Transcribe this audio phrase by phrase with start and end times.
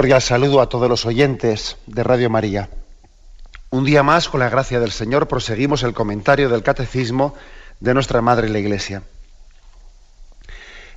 [0.00, 2.70] Cordial saludo a todos los oyentes de Radio María.
[3.68, 7.34] Un día más, con la gracia del Señor, proseguimos el comentario del Catecismo
[7.80, 9.02] de nuestra Madre la Iglesia.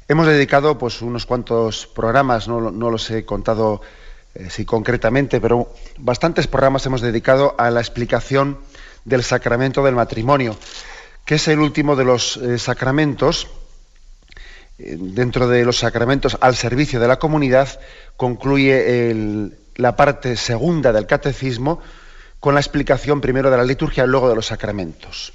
[0.07, 3.81] Hemos dedicado pues, unos cuantos programas, no, los he contado
[4.35, 8.59] eh, si concretamente, pero bastantes programas hemos dedicado a la explicación
[9.03, 10.55] del sacramento del matrimonio,
[11.25, 13.49] que es el último de los eh, sacramentos
[14.97, 17.79] dentro de los sacramentos al servicio de la comunidad,
[18.17, 21.79] concluye la parte segunda del catecismo
[22.39, 25.33] con la explicación primero de la liturgia y luego de los sacramentos.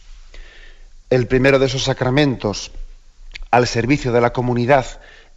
[1.11, 2.71] El primero de esos sacramentos
[3.51, 4.87] al servicio de la comunidad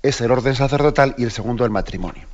[0.04, 2.28] es el orden sacerdotal y el segundo el matrimonio.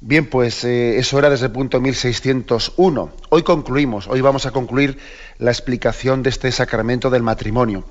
[0.00, 3.12] Bien, pues eh, eso era desde el punto 1601.
[3.30, 4.98] Hoy concluimos, hoy vamos a concluir
[5.38, 7.84] la explicación de este sacramento del matrimonio.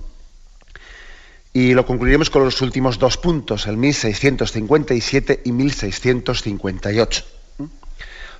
[1.53, 7.23] Y lo concluiremos con los últimos dos puntos, el 1657 y 1658.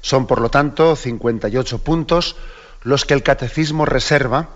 [0.02, 2.35] Son, por lo tanto, 58 puntos
[2.81, 4.50] los que el catecismo reserva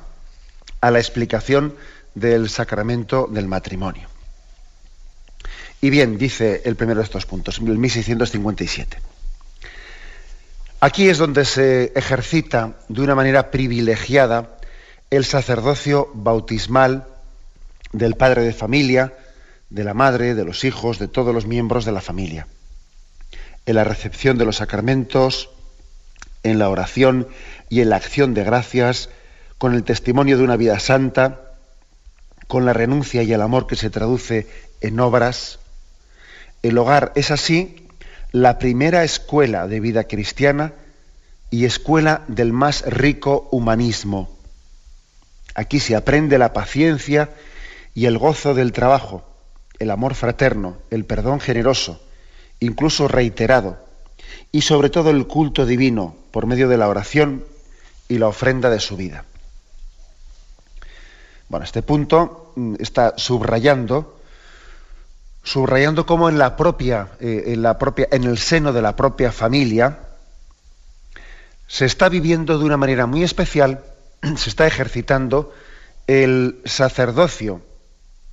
[0.81, 1.75] a la explicación
[2.15, 4.09] del sacramento del matrimonio.
[5.79, 8.99] Y bien, dice el primero de estos puntos, el 1657.
[10.79, 14.57] Aquí es donde se ejercita de una manera privilegiada
[15.09, 17.07] el sacerdocio bautismal
[17.91, 19.13] del padre de familia,
[19.69, 22.47] de la madre, de los hijos, de todos los miembros de la familia.
[23.65, 25.49] En la recepción de los sacramentos,
[26.43, 27.27] en la oración
[27.69, 29.09] y en la acción de gracias,
[29.57, 31.41] con el testimonio de una vida santa,
[32.47, 34.47] con la renuncia y el amor que se traduce
[34.81, 35.59] en obras.
[36.63, 37.87] El hogar es así
[38.31, 40.73] la primera escuela de vida cristiana
[41.49, 44.37] y escuela del más rico humanismo.
[45.55, 47.29] Aquí se aprende la paciencia
[47.97, 49.23] y el gozo del trabajo,
[49.79, 51.99] el amor fraterno, el perdón generoso,
[52.59, 53.79] incluso reiterado,
[54.51, 57.43] y sobre todo el culto divino por medio de la oración
[58.07, 59.25] y la ofrenda de su vida.
[61.49, 64.19] Bueno, este punto mm, está subrayando,
[65.41, 69.31] subrayando cómo en la propia, eh, en la propia, en el seno de la propia
[69.31, 70.01] familia,
[71.65, 73.83] se está viviendo de una manera muy especial,
[74.37, 75.51] se está ejercitando
[76.05, 77.63] el sacerdocio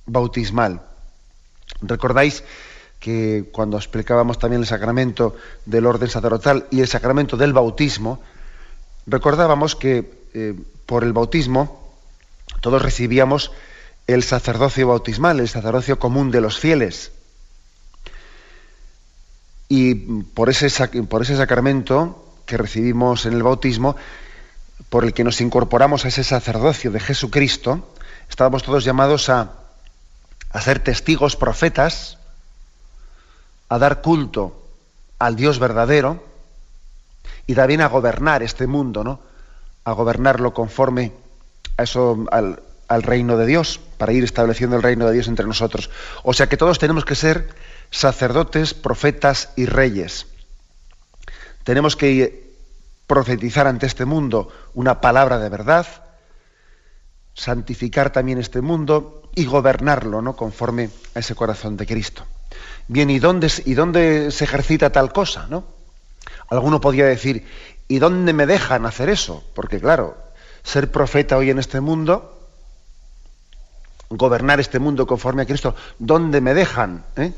[0.05, 0.81] bautismal.
[1.81, 2.43] ¿Recordáis
[2.99, 5.35] que cuando explicábamos también el sacramento
[5.65, 8.21] del orden sacerdotal y el sacramento del bautismo,
[9.05, 10.53] recordábamos que eh,
[10.85, 11.93] por el bautismo
[12.61, 13.51] todos recibíamos
[14.07, 17.11] el sacerdocio bautismal, el sacerdocio común de los fieles.
[19.67, 20.69] Y por ese,
[21.03, 23.95] por ese sacramento que recibimos en el bautismo,
[24.89, 27.91] por el que nos incorporamos a ese sacerdocio de Jesucristo,
[28.29, 29.64] estábamos todos llamados a
[30.55, 32.17] a ser testigos profetas,
[33.67, 34.63] a dar culto
[35.19, 36.23] al Dios verdadero
[37.45, 39.19] y también a gobernar este mundo, ¿no?
[39.83, 41.11] A gobernarlo conforme
[41.75, 45.45] a eso, al, al reino de Dios, para ir estableciendo el reino de Dios entre
[45.45, 45.89] nosotros.
[46.23, 47.49] O sea que todos tenemos que ser
[47.91, 50.27] sacerdotes, profetas y reyes.
[51.65, 52.55] Tenemos que
[53.07, 55.85] profetizar ante este mundo una palabra de verdad,
[57.33, 60.35] santificar también este mundo y gobernarlo, ¿no?
[60.35, 62.25] Conforme a ese corazón de Cristo.
[62.87, 65.65] Bien, ¿y dónde, ¿y dónde se ejercita tal cosa, no?
[66.49, 67.45] Alguno podría decir,
[67.87, 69.43] ¿y dónde me dejan hacer eso?
[69.53, 70.17] Porque claro,
[70.63, 72.49] ser profeta hoy en este mundo,
[74.09, 77.03] gobernar este mundo conforme a Cristo, ¿dónde me dejan?
[77.17, 77.33] Eh?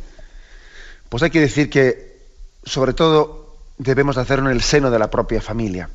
[1.09, 2.21] Pues hay que decir que,
[2.63, 5.89] sobre todo, debemos hacerlo en el seno de la propia familia.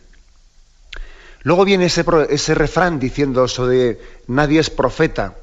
[1.43, 5.37] Luego viene ese, ese refrán diciendo eso de nadie es profeta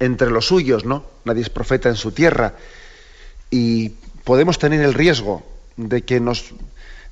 [0.00, 1.04] entre los suyos, ¿no?
[1.24, 2.54] Nadie es profeta en su tierra.
[3.50, 3.90] Y
[4.24, 5.42] podemos tener el riesgo
[5.76, 6.52] de que nos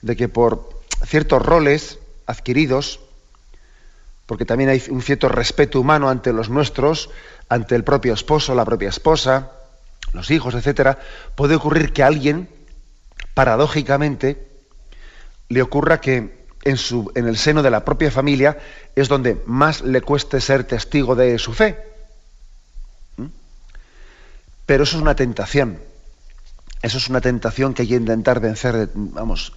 [0.02, 0.70] de que por
[1.05, 3.00] ciertos roles adquiridos,
[4.26, 7.11] porque también hay un cierto respeto humano ante los nuestros,
[7.49, 9.52] ante el propio esposo, la propia esposa,
[10.12, 10.99] los hijos, etcétera,
[11.35, 12.49] puede ocurrir que alguien,
[13.35, 14.46] paradójicamente,
[15.49, 18.58] le ocurra que en, su, en el seno de la propia familia
[18.94, 21.88] es donde más le cueste ser testigo de su fe.
[24.69, 24.73] ¿Mm?
[24.73, 25.81] Pero eso es una tentación.
[26.82, 29.53] Eso es una tentación que hay que intentar vencer, de, vamos,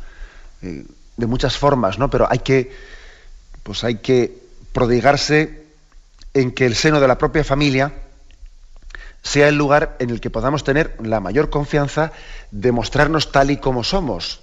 [0.61, 0.85] eh,
[1.17, 2.09] de muchas formas, ¿no?
[2.09, 2.71] Pero hay que,
[3.63, 4.41] pues hay que
[4.71, 5.65] prodigarse
[6.33, 7.93] en que el seno de la propia familia
[9.21, 12.13] sea el lugar en el que podamos tener la mayor confianza
[12.49, 14.39] de mostrarnos tal y como somos,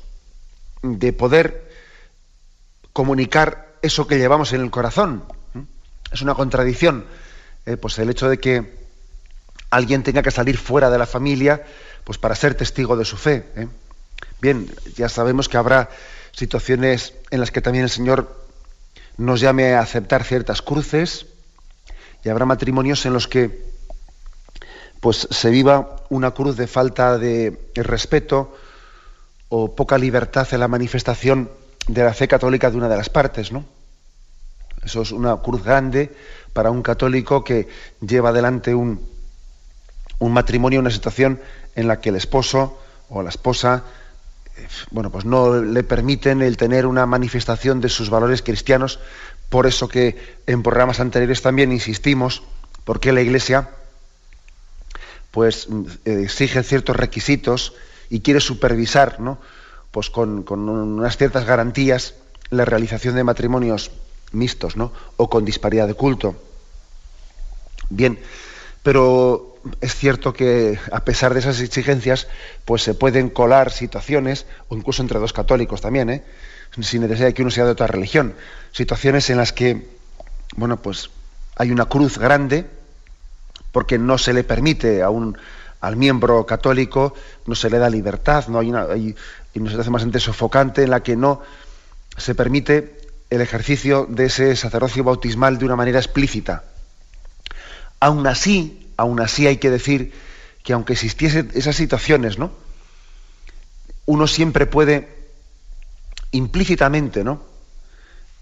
[0.82, 1.73] de poder
[2.93, 5.25] comunicar eso que llevamos en el corazón.
[6.12, 7.06] Es una contradicción,
[7.67, 8.88] eh, pues el hecho de que
[9.70, 11.65] alguien tenga que salir fuera de la familia,
[12.05, 13.44] pues para ser testigo de su fe.
[13.56, 13.69] ¿eh?
[14.41, 15.91] Bien, ya sabemos que habrá
[16.32, 18.44] situaciones en las que también el Señor
[19.17, 21.26] nos llame a aceptar ciertas cruces
[22.25, 23.67] y habrá matrimonios en los que
[25.00, 28.56] pues se viva una cruz de falta de respeto
[29.49, 31.50] o poca libertad en la manifestación
[31.87, 33.64] de la fe católica de una de las partes, ¿no?
[34.82, 36.14] Eso es una cruz grande
[36.53, 37.69] para un católico que
[38.00, 39.00] lleva adelante un,
[40.19, 41.41] un matrimonio, una situación
[41.75, 42.79] en la que el esposo
[43.09, 43.85] o la esposa,
[44.56, 48.99] eh, bueno, pues no le permiten el tener una manifestación de sus valores cristianos.
[49.49, 50.17] Por eso que
[50.47, 52.43] en programas anteriores también insistimos,
[52.85, 53.70] porque la Iglesia
[55.31, 55.69] pues
[56.05, 57.75] eh, exige ciertos requisitos
[58.11, 59.38] y quiere supervisar, ¿no?
[59.91, 62.14] Pues con, unas ciertas garantías
[62.50, 63.91] la realización de matrimonios
[64.32, 64.93] mixtos, ¿no?
[65.17, 66.37] O con disparidad de culto.
[67.91, 68.19] Bien,
[68.82, 72.29] pero es cierto que a pesar de esas exigencias,
[72.65, 76.25] pues se pueden colar situaciones, o incluso entre dos católicos también, ¿eh?
[76.81, 78.35] sin necesidad de que uno sea de otra religión,
[78.73, 79.88] situaciones en las que,
[80.56, 81.11] bueno, pues
[81.56, 82.67] hay una cruz grande,
[83.73, 85.37] porque no se le permite a un,
[85.81, 87.14] al miembro católico,
[87.47, 89.14] no se le da libertad, no hay una, hay,
[89.55, 91.43] una situación bastante sofocante en la que no
[92.17, 92.99] se permite
[93.31, 96.64] el ejercicio de ese sacerdocio bautismal de una manera explícita.
[98.00, 100.12] Aún así, aún así hay que decir
[100.62, 102.50] que aunque existiesen esas situaciones, ¿no?
[104.05, 105.09] Uno siempre puede
[106.33, 107.43] implícitamente, ¿no?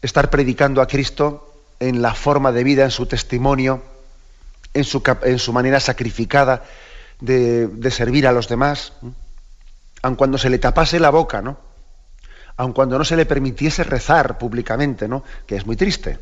[0.03, 3.83] estar predicando a Cristo en la forma de vida, en su testimonio,
[4.75, 6.65] en su, manera sacrificada
[7.21, 8.93] de, servir a los demás,
[10.03, 11.59] aun cuando se le tapase la boca, ¿no?
[12.57, 15.25] aun cuando no se le permitiese rezar públicamente, ¿no?
[15.47, 16.19] que es muy triste.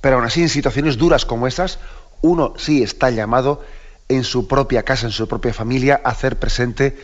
[0.00, 1.78] Pero aún así, en situaciones duras como esas,
[2.22, 3.62] uno sí está llamado
[4.08, 6.96] en su propia casa, en su propia familia, a hacer presente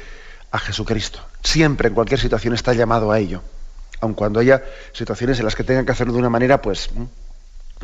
[0.50, 1.20] a Jesucristo.
[1.42, 3.42] Siempre, en cualquier situación, está llamado a ello.
[4.00, 4.62] Aun cuando haya
[4.92, 6.90] situaciones en las que tengan que hacerlo de una manera, pues,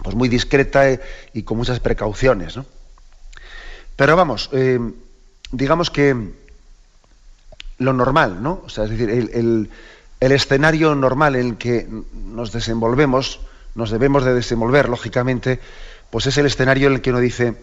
[0.03, 1.01] pues muy discreta eh,
[1.33, 2.57] y con muchas precauciones.
[2.57, 2.67] ¿no?
[3.97, 4.79] Pero vamos, eh,
[5.51, 6.15] digamos que
[7.79, 8.63] lo normal, ¿no?
[8.65, 9.71] O sea, es decir, el,
[10.21, 13.41] escenario normal en el que nos desenvolvemos,
[13.75, 15.61] nos debemos de desenvolver, lógicamente,
[16.11, 17.55] pues es el escenario en el que uno dice,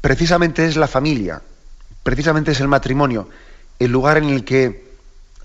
[0.00, 1.42] precisamente es la familia,
[2.02, 3.28] precisamente es el matrimonio,
[3.78, 4.92] el lugar en el que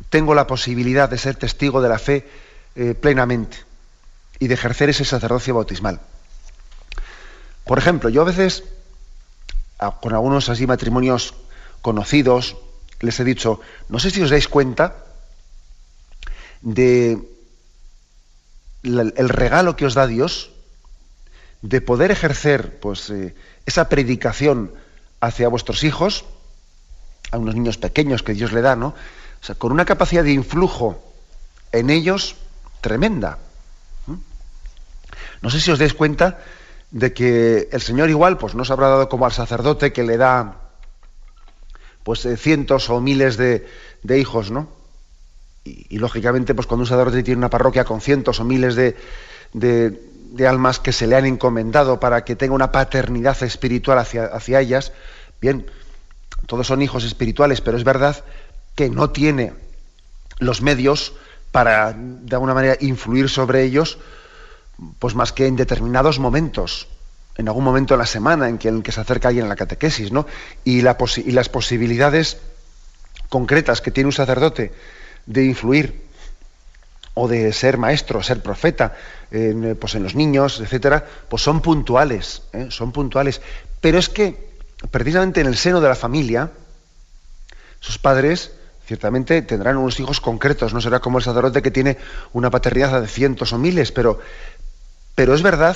[0.10, 2.28] tengo la posibilidad de ser testigo de la fe
[2.76, 3.58] eh, plenamente
[4.40, 6.00] y de ejercer ese sacerdocio bautismal.
[7.66, 8.64] Por ejemplo, yo a veces,
[10.02, 11.34] con algunos así matrimonios
[11.82, 12.56] conocidos,
[13.02, 15.04] les he dicho, no sé si os dais cuenta
[16.62, 17.20] de
[18.84, 20.52] el regalo que os da Dios
[21.62, 24.72] de poder ejercer pues, eh, esa predicación
[25.20, 26.26] hacia vuestros hijos,
[27.32, 28.94] a unos niños pequeños que Dios le da, ¿no?
[29.58, 31.04] Con una capacidad de influjo
[31.72, 32.36] en ellos
[32.82, 33.40] tremenda.
[35.42, 36.40] No sé si os dais cuenta
[36.92, 40.18] de que el Señor igual pues no se habrá dado como al sacerdote que le
[40.18, 40.72] da
[42.04, 43.68] pues eh, cientos o miles de,
[44.18, 44.70] hijos, ¿no?
[45.90, 48.96] Y, lógicamente pues cuando un sacerdote tiene una parroquia con cientos o miles de,
[49.54, 54.62] de, almas que se le han encomendado para que tenga una paternidad espiritual hacia, hacia
[54.62, 54.94] ellas,
[55.42, 55.66] bien,
[56.46, 58.24] todos son hijos espirituales, pero es verdad
[58.76, 59.54] que no tiene
[60.40, 61.14] los medios
[61.52, 63.98] para de alguna manera influir sobre ellos
[65.00, 66.88] pues más que en determinados momentos,
[67.36, 69.56] en algún momento de la semana en que, en que se acerca alguien a la
[69.56, 70.28] catequesis, ¿no?
[70.64, 72.38] Y, la y las posibilidades
[73.30, 74.72] concretas que tiene un sacerdote
[75.28, 76.08] de influir
[77.14, 78.96] o de ser maestro, ser profeta,
[79.32, 82.68] en, pues en los niños, etcétera, pues son puntuales, ¿eh?
[82.70, 83.42] son puntuales.
[83.82, 84.58] Pero es que
[84.92, 86.52] precisamente en el seno de la familia,
[87.80, 88.52] sus padres
[88.86, 91.98] ciertamente tendrán unos hijos concretos, no será como el sacerdote que tiene
[92.34, 94.20] una paternidad de cientos o miles, pero
[95.18, 95.76] pero es verdad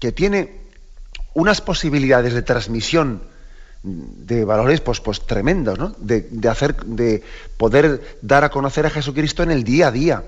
[0.00, 0.60] que tiene
[1.32, 3.22] unas posibilidades de transmisión
[3.82, 5.94] de valores pues, pues tremendos, ¿no?
[5.98, 7.22] De, hacer, de
[7.56, 10.24] poder dar a conocer a Jesucristo en el día a día,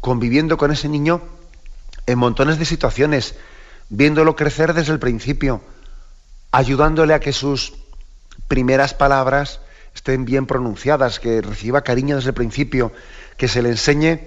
[0.00, 1.22] conviviendo con ese niño
[2.06, 3.34] en montones de situaciones,
[3.88, 5.60] viéndolo crecer desde el principio,
[6.52, 7.74] ayudándole a que sus
[8.48, 9.60] primeras palabras
[9.94, 12.92] estén bien pronunciadas, que reciba cariño desde el principio,
[13.36, 14.20] que se le enseñe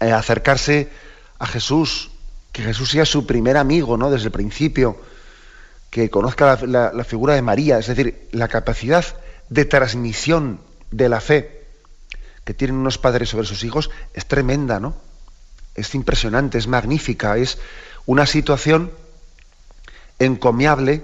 [0.00, 0.90] a acercarse
[1.38, 2.10] a Jesús,
[2.52, 4.10] que Jesús sea su primer amigo, ¿no?
[4.10, 4.98] Desde el principio,
[5.96, 9.02] que conozca la, figura de María, es decir, la capacidad
[9.48, 10.60] de transmisión
[10.90, 11.64] de la fe
[12.44, 14.94] que tienen unos padres sobre sus hijos es tremenda, ¿no?
[15.74, 17.56] Es impresionante, es magnífica, es
[18.04, 18.90] una situación
[20.18, 21.02] encomiable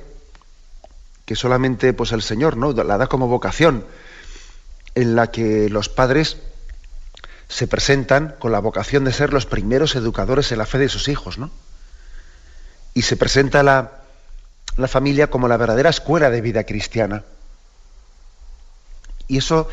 [1.24, 2.72] que solamente pues el Señor ¿no?
[2.72, 3.86] la da como vocación,
[4.94, 6.36] en la que los padres
[7.48, 11.08] se presentan con la vocación de ser los primeros educadores en la fe de sus
[11.08, 11.50] hijos, ¿no?
[12.92, 14.01] Y se presenta la,
[14.76, 17.24] la familia como la verdadera escuela de vida cristiana.
[19.28, 19.68] Y eso,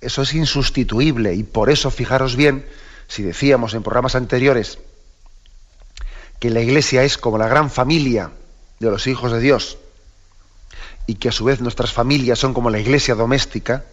[0.00, 2.66] eso es insustituible, y por eso, fijaros bien,
[3.08, 4.78] si decíamos en programas anteriores
[6.40, 8.30] que la iglesia es como la gran familia
[8.80, 9.78] de los hijos de Dios,
[11.06, 13.84] y que a su vez nuestras familias son como la iglesia doméstica,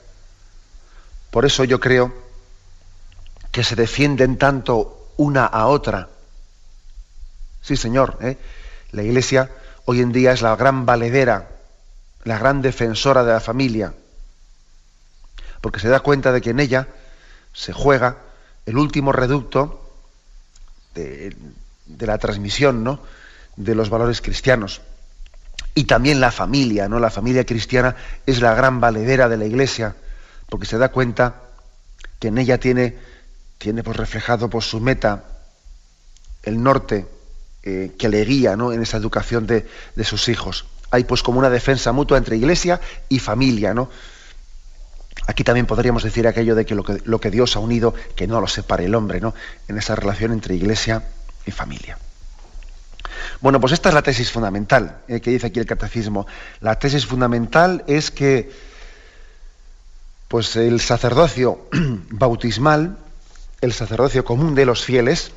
[1.30, 2.14] por eso yo creo
[3.52, 6.10] que se defienden tanto una a otra.
[7.62, 8.38] Sí, Señor, ¿eh?
[8.92, 9.50] la iglesia
[9.86, 11.50] hoy en día es la gran valedera,
[12.24, 13.94] la gran defensora de la familia,
[15.62, 16.88] porque se da cuenta de que en ella
[17.54, 18.18] se juega
[18.66, 19.82] el último reducto
[20.94, 21.36] de,
[22.00, 23.00] la transmisión ¿no?
[23.56, 24.82] de los valores cristianos
[25.74, 27.00] y también la familia, ¿no?
[27.00, 27.96] La familia cristiana
[28.26, 29.96] es la gran valedera de la iglesia,
[30.50, 31.36] porque se da cuenta
[32.20, 32.98] que en ella tiene,
[33.58, 35.24] tiene pues, reflejado pues, su meta,
[36.44, 37.08] el norte
[37.64, 38.74] eh, que le guía ¿no?
[38.74, 39.66] en esa educación de,
[40.04, 40.66] sus hijos.
[40.90, 43.90] Hay pues como una defensa mutua entre iglesia y familia, ¿no?
[45.28, 48.28] Aquí también podríamos decir aquello de que lo, que lo que Dios ha unido, que
[48.28, 49.34] no lo separe el hombre, ¿no?
[49.68, 51.04] En esa relación entre iglesia
[51.46, 51.98] y familia.
[53.40, 56.28] Bueno, pues esta es la tesis fundamental eh, que dice aquí el catecismo.
[56.60, 58.52] La tesis fundamental es que
[60.28, 61.68] pues el sacerdocio
[62.10, 62.98] bautismal,
[63.62, 65.32] el sacerdocio común de los fieles,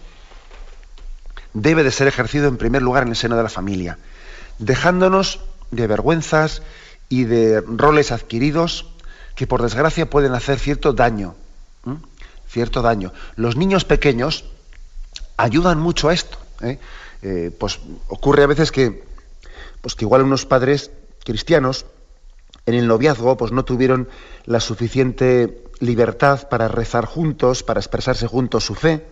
[1.55, 3.99] debe de ser ejercido en primer lugar en el seno de la familia,
[4.59, 6.63] dejándonos de vergüenzas
[7.09, 8.87] y de roles adquiridos
[9.35, 11.35] que por desgracia pueden hacer cierto daño.
[12.49, 13.13] Cierto daño.
[13.37, 14.45] Los niños pequeños
[15.37, 16.39] ayudan mucho a esto.
[16.61, 16.79] ¿eh?
[17.23, 19.03] Eh, pues ocurre a veces que,
[19.81, 20.91] pues que igual unos padres
[21.25, 21.87] cristianos
[22.67, 24.09] en el noviazgo pues no tuvieron
[24.47, 29.05] la suficiente libertad para rezar juntos, para expresarse juntos su fe.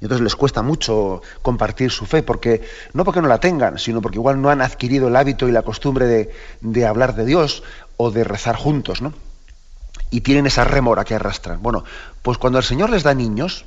[0.00, 2.62] Y entonces les cuesta mucho compartir su fe, porque
[2.92, 5.62] no porque no la tengan, sino porque igual no han adquirido el hábito y la
[5.62, 7.62] costumbre de, hablar de Dios
[7.96, 9.14] o de rezar juntos, ¿no?
[10.10, 11.62] Y tienen esa rémora que arrastran.
[11.62, 11.84] Bueno,
[12.22, 13.64] pues cuando el Señor les da niños,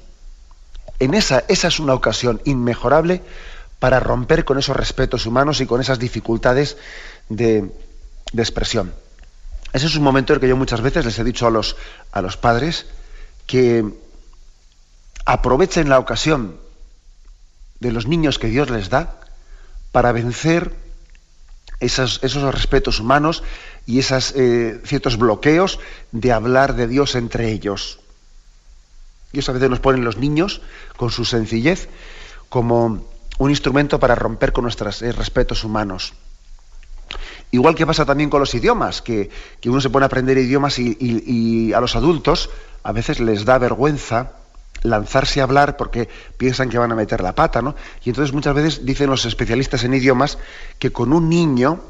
[0.99, 3.21] en esa, esa es una ocasión inmejorable
[3.79, 6.77] para romper con esos respetos humanos y con esas dificultades
[7.29, 7.71] de,
[8.37, 8.93] expresión.
[9.73, 11.75] Ese es un momento en el que yo muchas veces les he dicho a los,
[12.11, 12.87] a los padres
[13.47, 13.85] que
[15.25, 16.57] aprovechen la ocasión
[17.79, 19.19] de los niños que Dios les da
[19.91, 20.75] para vencer
[21.79, 22.21] esos,
[22.53, 23.43] respetos humanos
[23.85, 25.79] y esos eh, ciertos bloqueos
[26.11, 27.99] de hablar de Dios entre ellos.
[29.31, 30.61] Eso a veces nos ponen los niños
[30.97, 31.87] con su sencillez
[32.49, 33.05] como
[33.37, 36.13] un instrumento para romper con nuestros eh, respetos humanos.
[37.51, 39.29] Igual que pasa también con los idiomas, que,
[39.65, 42.49] uno se pone a aprender idiomas y, a los adultos
[42.83, 44.33] a veces les da vergüenza
[44.81, 47.75] lanzarse a hablar porque piensan que van a meter la pata, ¿no?
[48.03, 50.37] Y entonces muchas veces dicen los especialistas en idiomas
[50.77, 51.81] que con un niño,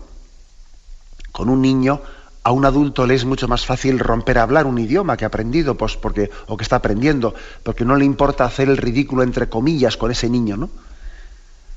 [1.32, 2.02] con un niño,
[2.44, 5.28] a un adulto le es mucho más fácil romper a hablar un idioma que ha
[5.28, 9.50] aprendido, pues porque, o que está aprendiendo, porque no le importa hacer el ridículo entre
[9.50, 10.70] comillas con ese niño, ¿no?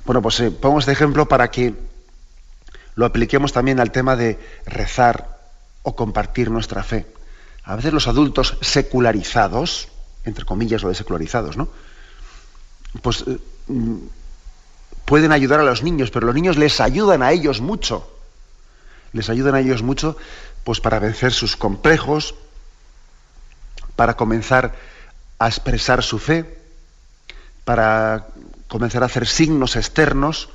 [0.05, 1.73] Bueno, pues eh, pongo este ejemplo para que
[2.95, 5.39] lo apliquemos también al tema de rezar
[5.83, 7.05] o compartir nuestra fe.
[7.63, 9.89] A veces los adultos secularizados,
[10.25, 11.67] entre comillas lo de secularizados, ¿no?
[13.01, 13.39] Pues eh,
[15.05, 18.09] pueden ayudar a los niños, pero los niños les ayudan a ellos mucho.
[19.11, 20.17] Les ayudan a ellos mucho
[20.63, 22.35] pues para vencer sus complejos,
[23.95, 24.73] para comenzar
[25.39, 26.57] a expresar su fe,
[27.65, 28.27] para
[28.67, 30.49] comenzar a hacer signos externos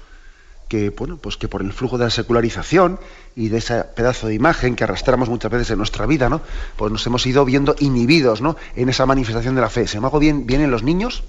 [0.68, 3.00] que, bueno, pues que por el flujo de la secularización
[3.34, 6.40] y de ese pedazo de imagen que arrastramos muchas veces en nuestra vida, ¿no?
[6.76, 8.56] Pues nos hemos ido viendo inhibidos, ¿no?
[8.76, 9.86] En esa manifestación de la fe.
[9.86, 11.24] ¿Se me hago bien, vienen los niños?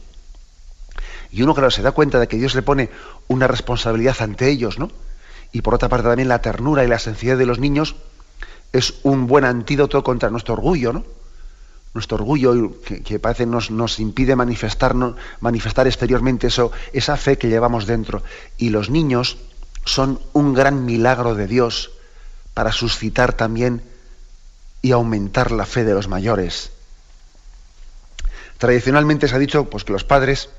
[1.32, 2.90] Y uno, claro, se da cuenta de que Dios le pone
[3.28, 4.90] una responsabilidad ante ellos, ¿no?
[5.52, 7.96] y por otra parte también la ternura y la sencillez de los niños
[8.72, 11.04] es un buen antídoto contra nuestro orgullo, ¿no?
[12.00, 14.96] Nuestro orgullo que, parece nos, nos impide manifestar,
[15.42, 18.24] manifestar exteriormente eso, esa fe que llevamos dentro.
[18.58, 19.36] Y los niños
[19.84, 21.92] son un gran milagro de Dios
[22.54, 23.84] para suscitar también
[24.82, 26.72] y aumentar la fe de los mayores.
[28.58, 30.52] Tradicionalmente se ha dicho pues, que los padres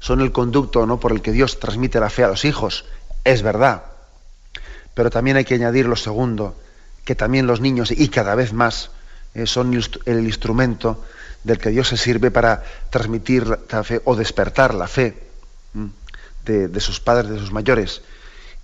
[0.00, 0.98] son el conducto ¿no?
[0.98, 2.84] por el que Dios transmite la fe a los hijos.
[3.22, 3.84] Es verdad.
[4.92, 6.56] Pero también hay que añadir lo segundo,
[7.04, 8.90] que también los niños, y cada vez más,
[9.36, 11.04] eh, son el instrumento
[11.44, 15.28] del que Dios se sirve para transmitir la fe o despertar la fe
[16.46, 18.00] de, sus padres, de sus mayores.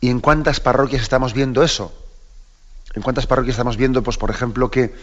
[0.00, 1.93] ¿Y en cuántas parroquias estamos viendo eso?
[2.95, 4.95] ¿En cuántas parroquias estamos viendo, pues, por ejemplo, que,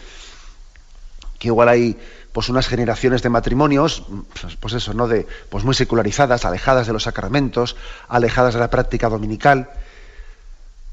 [1.38, 1.96] que igual hay
[2.32, 4.02] pues unas generaciones de matrimonios,
[4.40, 5.06] pues, pues eso, ¿no?
[5.06, 7.76] De, pues muy secularizadas, alejadas de los sacramentos,
[8.08, 9.70] alejadas de la práctica dominical,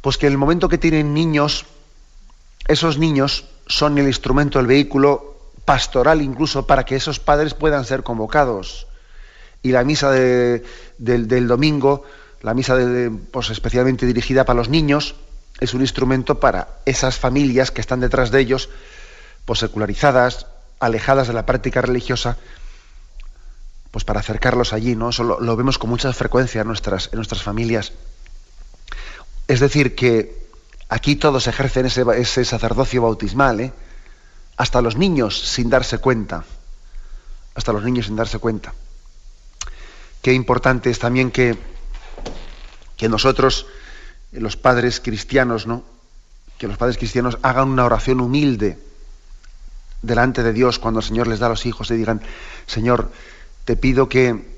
[0.02, 1.66] pues que el momento que tienen niños,
[2.68, 8.04] esos niños son el instrumento, el vehículo pastoral incluso para que esos padres puedan ser
[8.04, 8.88] convocados.
[9.62, 12.04] Y la misa del, domingo,
[12.42, 12.78] la misa
[13.32, 15.16] pues especialmente dirigida para los niños,
[15.60, 18.70] es un instrumento para esas familias que están detrás de ellos,
[19.46, 20.48] pues secularizadas,
[20.80, 22.38] alejadas de la práctica religiosa,
[23.92, 25.10] pues para acercarlos allí, ¿no?
[25.10, 27.94] Eso lo, vemos con mucha frecuencia en nuestras, en nuestras familias.
[29.48, 30.47] Es decir, que
[30.90, 33.74] aquí todos ejercen ese, sacerdocio bautismal, ¿eh?
[34.58, 36.44] hasta los niños sin darse cuenta,
[37.56, 38.74] hasta los niños sin darse cuenta.
[40.22, 41.58] Qué importante es también que,
[42.96, 43.68] que nosotros,
[44.32, 45.84] los padres cristianos, ¿no?
[46.58, 48.80] que los padres cristianos hagan una oración humilde
[50.02, 52.22] delante de Dios cuando el Señor les da a los hijos y digan,
[52.66, 53.12] Señor,
[53.66, 54.58] te pido que,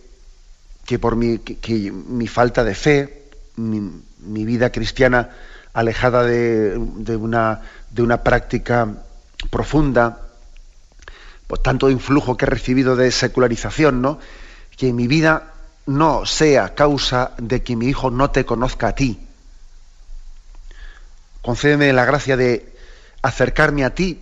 [0.86, 3.24] que por mi, que, mi falta de fe,
[3.56, 5.30] mi, vida cristiana
[5.74, 6.78] alejada de,
[7.18, 8.88] una, práctica
[9.50, 10.22] profunda,
[11.48, 14.20] por tanto influjo que he recibido de secularización, ¿no?
[14.78, 15.54] que mi vida
[15.86, 19.20] no sea causa de que mi hijo no te conozca a ti.
[21.42, 22.76] Concédeme la gracia de
[23.22, 24.20] acercarme a ti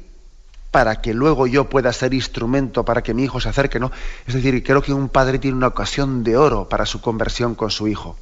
[0.72, 3.92] para que luego yo pueda ser instrumento para que mi hijo se acerque, ¿no?
[4.26, 7.72] Es decir, creo que un padre tiene una ocasión de oro para su conversión con
[7.72, 8.18] su hijo.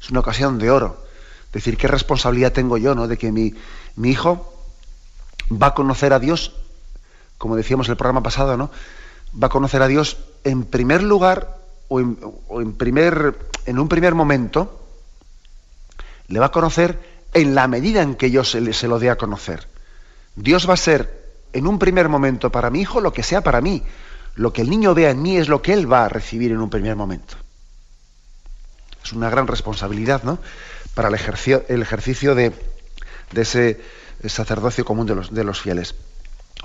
[0.00, 1.05] Es una ocasión de oro.
[1.52, 3.08] Decir, ¿qué responsabilidad tengo yo, ¿no?
[3.08, 3.54] De que mi,
[3.96, 4.52] mi hijo
[5.50, 6.52] va a conocer a Dios,
[7.38, 8.70] como decíamos en el programa pasado, ¿no?
[9.40, 14.80] Va a conocer a Dios en primer lugar o en, primer, en un primer momento,
[16.28, 16.98] le va a conocer
[17.32, 19.68] en la medida en que yo se lo dé a conocer.
[20.34, 23.60] Dios va a ser en un primer momento para mi hijo lo que sea para
[23.60, 23.82] mí.
[24.34, 26.60] Lo que el niño vea en mí es lo que él va a recibir en
[26.60, 27.36] un primer momento.
[29.02, 30.38] Es una gran responsabilidad, ¿no?
[30.96, 32.52] Para el ejercicio, el ejercicio de,
[33.34, 33.80] ese
[34.26, 35.94] sacerdocio común de los, de los fieles.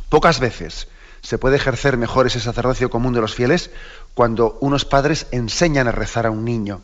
[0.08, 0.88] Pocas veces
[1.22, 3.70] se puede ejercer mejor ese sacerdocio común de los fieles
[4.14, 6.82] cuando unos padres enseñan a rezar a un niño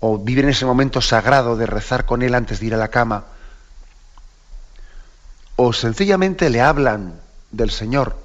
[0.00, 3.24] o viven ese momento sagrado de rezar con él antes de ir a la cama.
[5.54, 8.18] O sencillamente le hablan del Señor,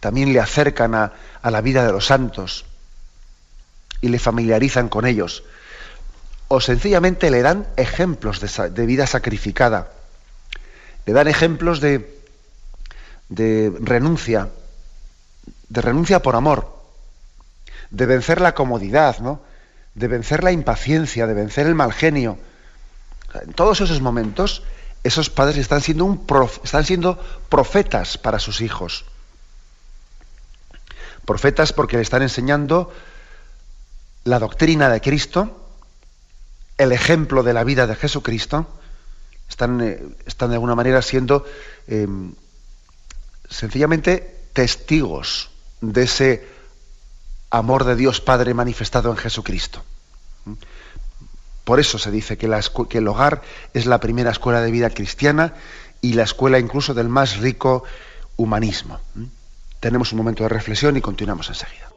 [0.00, 2.66] también le acercan a, la vida de los santos
[4.00, 5.42] y le familiarizan con ellos,
[6.52, 9.92] o sencillamente le dan ejemplos de, vida sacrificada,
[11.06, 12.10] le dan ejemplos de,
[13.30, 14.48] renuncia,
[15.68, 16.74] de renuncia por amor,
[17.90, 19.42] de vencer la comodidad, ¿no?
[19.94, 22.36] de vencer la impaciencia, de vencer el mal genio.
[23.32, 24.64] En todos esos momentos
[25.04, 26.26] esos padres están siendo, un
[26.64, 27.16] están siendo
[27.48, 29.04] profetas para sus hijos.
[31.24, 32.92] Profetas porque le están enseñando
[34.24, 35.59] la doctrina de Cristo,
[36.80, 38.66] el ejemplo de la vida de Jesucristo.
[39.48, 41.44] Están, eh, están de alguna manera siendo
[41.86, 42.32] em,
[43.50, 45.50] sencillamente testigos
[45.82, 46.48] de ese
[47.50, 49.82] amor de Dios Padre manifestado en Jesucristo.
[51.64, 53.42] Por eso se dice que, el hogar
[53.74, 55.52] es la primera escuela de vida cristiana
[56.00, 57.84] y la escuela incluso del más rico
[58.38, 58.98] humanismo.
[59.80, 61.89] Tenemos un momento de reflexión y continuamos enseguida.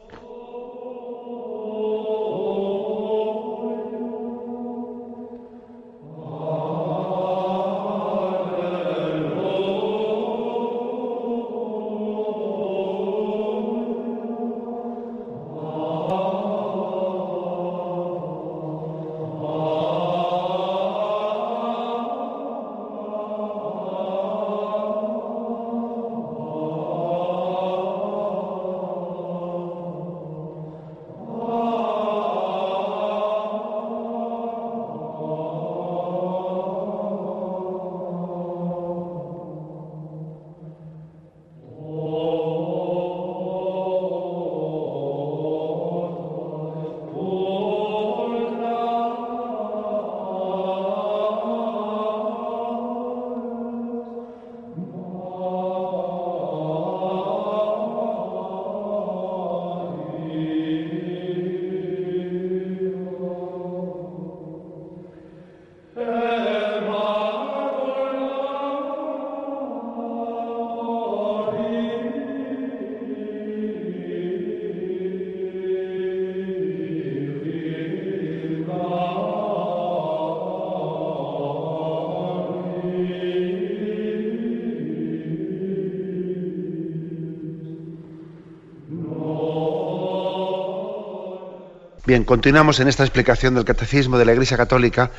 [92.14, 95.10] Bien, continuamos en esta explicación del Catecismo de la Iglesia Católica.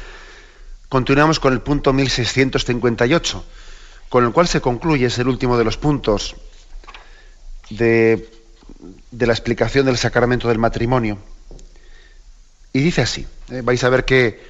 [0.88, 3.44] Continuamos con el punto 1658,
[4.08, 6.38] con el cual se concluye, es el último de los puntos
[7.70, 8.30] de,
[9.12, 11.18] la explicación del sacramento del matrimonio.
[12.72, 14.42] Y dice así, eh, vais a ver que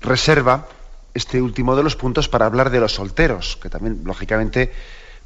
[0.00, 0.66] reserva
[1.14, 4.72] este último de los puntos para hablar de los solteros, que también, lógicamente,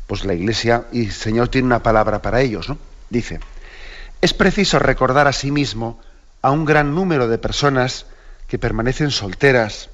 [0.07, 2.77] pues la Iglesia y el Señor tiene una palabra para ellos, ¿no?
[3.09, 3.41] Dice,
[4.21, 5.99] es preciso recordar a sí mismo
[6.43, 8.07] a un gran número de personas
[8.49, 9.91] que permanecen solteras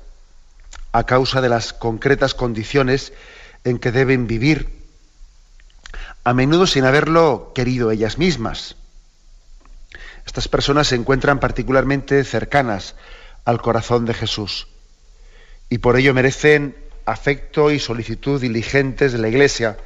[0.92, 3.12] a causa de las concretas condiciones
[3.64, 4.82] en que deben vivir,
[6.24, 8.76] a menudo sin haberlo querido ellas mismas.
[10.24, 12.94] Estas personas se encuentran particularmente cercanas
[13.44, 14.68] al corazón de Jesús
[15.68, 19.78] y por ello merecen afecto y solicitud diligentes de la Iglesia,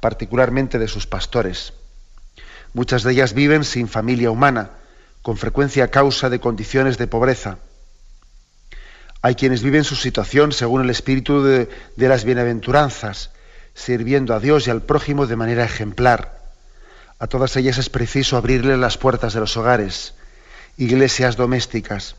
[0.00, 1.72] particularmente de sus pastores.
[2.72, 4.70] Muchas de ellas viven sin familia humana,
[5.22, 7.58] con frecuencia a causa de condiciones de pobreza.
[9.22, 13.30] Hay quienes viven su situación según el espíritu de, las bienaventuranzas,
[13.74, 16.40] sirviendo a Dios y al prójimo de manera ejemplar.
[17.18, 20.14] A todas ellas es preciso abrirle las puertas de los hogares,
[20.78, 22.16] iglesias domésticas.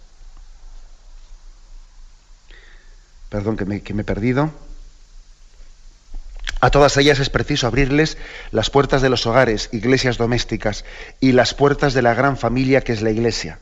[3.30, 4.52] Perdón que me he perdido.
[6.62, 8.20] A todas ellas es preciso abrirles
[8.52, 10.86] las puertas de los hogares, iglesias domésticas
[11.20, 13.60] y las puertas de la gran familia que es la iglesia.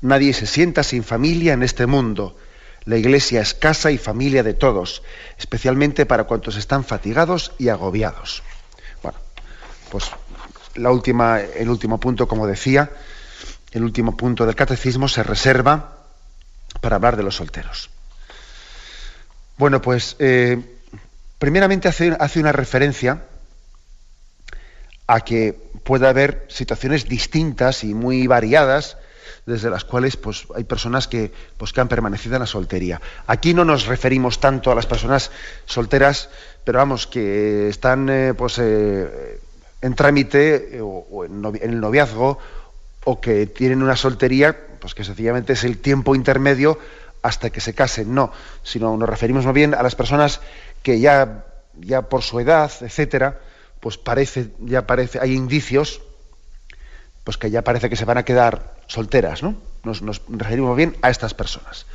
[0.00, 2.36] Nadie se sienta sin familia en este mundo.
[2.84, 5.02] La iglesia es casa y familia de todos,
[5.36, 8.44] especialmente para cuantos están fatigados y agobiados.
[9.02, 9.18] Bueno,
[9.90, 10.10] pues
[10.76, 10.86] el
[11.68, 12.90] último punto, como decía,
[13.72, 16.06] el último punto del catecismo se reserva
[16.80, 17.90] para hablar de los solteros.
[19.56, 20.77] Bueno, pues eh,
[21.38, 23.24] Primeramente hace, hace una referencia
[25.06, 28.96] a que puede haber situaciones distintas y muy variadas
[29.46, 33.00] desde las cuales pues, hay personas que, pues, que han permanecido en la soltería.
[33.26, 35.30] Aquí no nos referimos tanto a las personas
[35.64, 36.28] solteras,
[36.64, 39.40] pero vamos, que están eh, pues, eh,
[39.80, 42.38] en trámite eh, o, en, en, el noviazgo
[43.04, 46.78] o que tienen una soltería, pues que sencillamente es el tiempo intermedio
[47.22, 48.14] hasta que se casen.
[48.14, 48.30] No,
[48.62, 50.40] sino nos referimos más bien a las personas
[50.82, 51.44] que ya,
[51.78, 53.40] ya por su edad, etcétera,
[53.80, 56.00] pues parece, ya parece, hay indicios,
[57.24, 59.56] pues que ya parece que se van a quedar solteras, ¿no?
[59.84, 61.86] Nos, nos referimos bien a estas personas.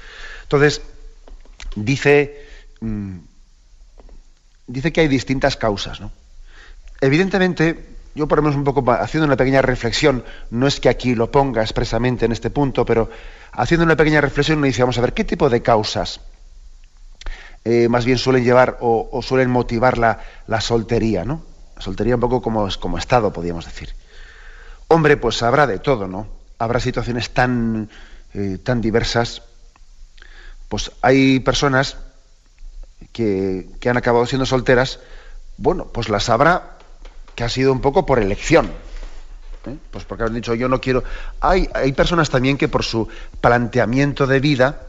[0.43, 0.81] Entonces,
[1.75, 2.45] dice,
[2.81, 3.17] mmm,
[4.67, 6.11] dice que hay distintas causas, ¿no?
[7.01, 11.15] Evidentemente, yo por lo menos un poco haciendo una pequeña reflexión, no es que aquí
[11.15, 13.09] lo ponga expresamente en este punto, pero
[13.51, 16.21] haciendo una pequeña reflexión nos dice, vamos a ver, ¿qué tipo de causas
[17.65, 21.43] eh, más bien suelen llevar o, suelen motivar la, la, soltería, ¿no?
[21.75, 23.93] La soltería un poco como, como estado, podríamos decir.
[24.87, 26.27] Hombre, pues habrá de todo, ¿no?
[26.59, 27.89] Habrá situaciones tan,
[28.33, 29.41] eh, tan diversas.
[30.67, 31.97] Pues hay personas
[33.11, 34.99] que, que han acabado siendo solteras,
[35.57, 36.77] bueno, pues las habrá
[37.35, 38.71] que ha sido un poco por elección.
[39.65, 39.77] ¿eh?
[39.91, 41.03] Pues porque han dicho, yo no quiero.
[41.41, 43.07] Hay, hay personas también que por su
[43.41, 44.81] planteamiento de vida,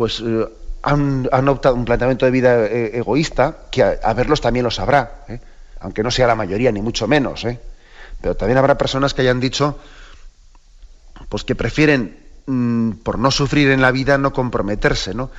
[0.00, 0.48] pues eh,
[0.80, 5.24] han, han, optado un planteamiento de vida eh, egoísta, que a, verlos también lo sabrá,
[5.28, 5.38] ¿eh?
[5.78, 7.44] aunque no sea la mayoría, ni mucho menos.
[7.44, 7.60] ¿eh?
[8.18, 9.78] Pero también habrá personas que hayan dicho
[11.28, 15.30] pues que prefieren, mmm, por no sufrir en la vida, no comprometerse, ¿no?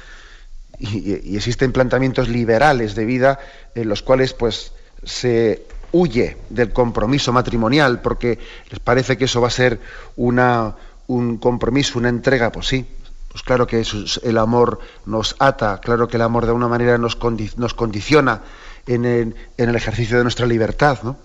[0.77, 3.39] Y, y, existen planteamientos liberales de vida
[3.73, 8.37] en los cuales pues se huye del compromiso matrimonial porque
[8.69, 9.79] les parece que eso va a ser
[10.17, 10.75] una,
[11.07, 12.85] un compromiso, una entrega, pues sí,
[13.31, 13.83] pues claro que
[14.23, 17.17] el amor nos ata, claro que el amor de alguna manera nos,
[17.55, 18.41] nos condiciona
[18.87, 21.17] en el, en el, ejercicio de nuestra libertad, ¿no?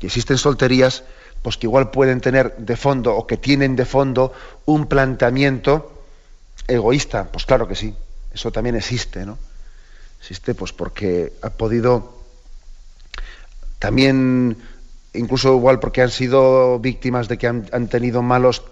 [0.00, 1.04] Y existen solterías,
[1.42, 4.32] pues que igual pueden tener de fondo o que tienen de fondo
[4.64, 6.04] un planteamiento
[6.68, 7.94] egoísta, pues claro que sí,
[8.32, 9.38] eso también existe, ¿no?
[10.20, 12.22] Existe pues porque ha podido
[13.82, 14.56] también,
[15.14, 18.62] incluso igual porque han sido víctimas de que han, tenido malos,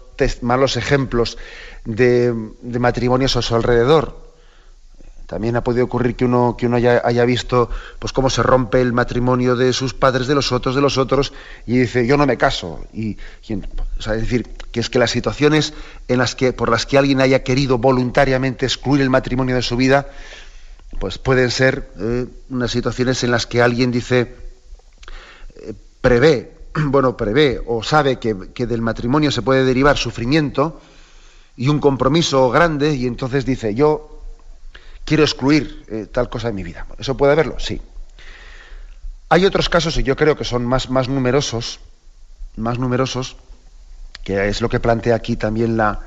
[0.41, 1.39] malos ejemplos
[1.85, 2.35] de,
[2.79, 4.31] matrimonios a su alrededor.
[5.27, 8.93] También ha podido ocurrir que uno, que uno haya, visto pues cómo se rompe el
[8.93, 11.33] matrimonio de sus padres, de los otros, de los otros,
[11.67, 12.85] y dice, yo no me caso.
[12.93, 13.17] Y,
[13.49, 15.73] es decir, que es que las situaciones
[16.09, 19.77] en las que, por las que alguien haya querido voluntariamente excluir el matrimonio de su
[19.77, 20.09] vida,
[20.99, 24.35] pues pueden ser eh, unas situaciones en las que alguien dice,
[26.01, 30.81] prevé, bueno, prevé o sabe que, que del matrimonio se puede derivar sufrimiento,
[31.61, 34.23] y un compromiso grande y entonces dice, yo
[35.05, 36.87] quiero excluir eh, tal cosa de mi vida.
[36.99, 37.61] ¿Eso puede haberlo?
[37.61, 37.83] Sí.
[39.29, 41.81] Hay otros casos, y yo creo que son más, más numerosos,
[42.57, 43.37] más numerosos,
[44.25, 46.01] que es lo que plantea aquí también la,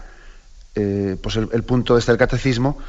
[0.74, 2.80] eh, pues el, punto este del catecismo,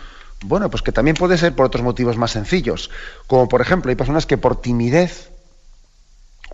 [0.43, 2.91] bueno, pues que también puede ser por otros motivos más sencillos,
[3.27, 5.31] como por ejemplo hay personas que por timidez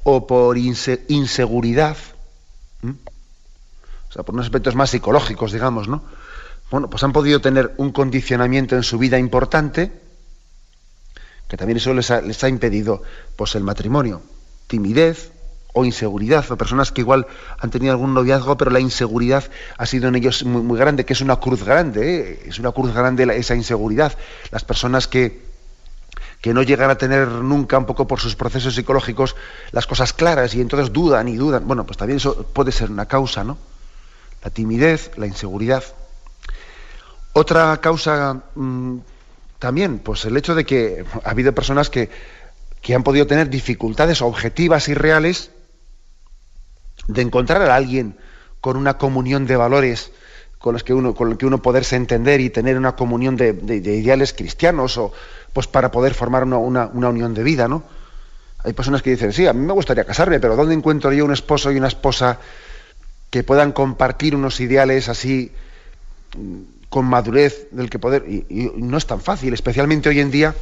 [0.05, 1.97] o por inseguridad,
[2.83, 6.03] o sea, por unos aspectos más psicológicos, digamos, ¿no?
[6.71, 9.93] Bueno, pues han podido tener un condicionamiento en su vida importante,
[11.49, 13.03] que también eso les ha, les ha impedido
[13.37, 14.23] pues el matrimonio,
[14.67, 15.33] timidez,
[15.73, 17.27] o inseguridad, o personas que igual
[17.59, 19.45] han tenido algún noviazgo, pero la inseguridad
[19.79, 22.43] ha sido en ellos muy, grande, que es una cruz grande, ¿eh?
[22.47, 24.17] es una cruz grande esa inseguridad.
[24.51, 25.50] Las personas que,
[26.41, 29.37] que no llegan a tener nunca, un poco por sus procesos psicológicos,
[29.73, 31.67] las cosas claras y entonces dudan y dudan.
[31.67, 33.59] Bueno, pues también eso puede ser una causa, ¿no?
[34.43, 35.85] La timidez, la inseguridad.
[37.35, 38.99] Otra causa mm,
[39.59, 42.09] también, pues el hecho de que ha habido personas que,
[42.81, 45.51] que han podido tener dificultades objetivas y reales
[47.07, 48.17] de encontrar a alguien
[48.63, 50.13] con una comunión de valores
[50.61, 54.35] con los que uno, con que uno poderse entender y tener una comunión de, ideales
[54.35, 55.13] cristianos o
[55.55, 57.83] pues para poder formar una, una, unión de vida, ¿no?
[58.63, 61.33] Hay personas que dicen, sí, a mí me gustaría casarme, pero ¿dónde encuentro yo un
[61.33, 62.39] esposo y una esposa
[63.31, 65.51] que puedan compartir unos ideales así
[66.37, 68.27] mm, con madurez del que poder?
[68.29, 70.55] Y, y no es tan fácil, especialmente hoy en día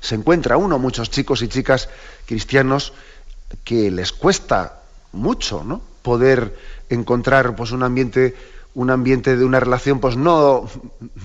[0.00, 1.88] se encuentra uno, muchos chicos y chicas
[2.26, 2.92] cristianos,
[3.64, 5.80] que les cuesta mucho, ¿no?
[6.02, 6.54] Poder
[6.90, 8.36] encontrar pues un ambiente
[8.78, 10.68] un ambiente de una relación, pues no,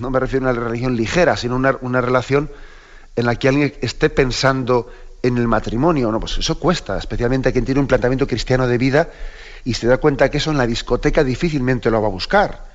[0.00, 2.50] no me refiero a una religión ligera, sino una, una relación
[3.14, 4.90] en la que alguien esté pensando
[5.22, 8.76] en el matrimonio, no, pues eso cuesta, especialmente a quien tiene un planteamiento cristiano de
[8.76, 9.08] vida
[9.64, 12.74] y se da cuenta que eso en la discoteca difícilmente lo va a buscar.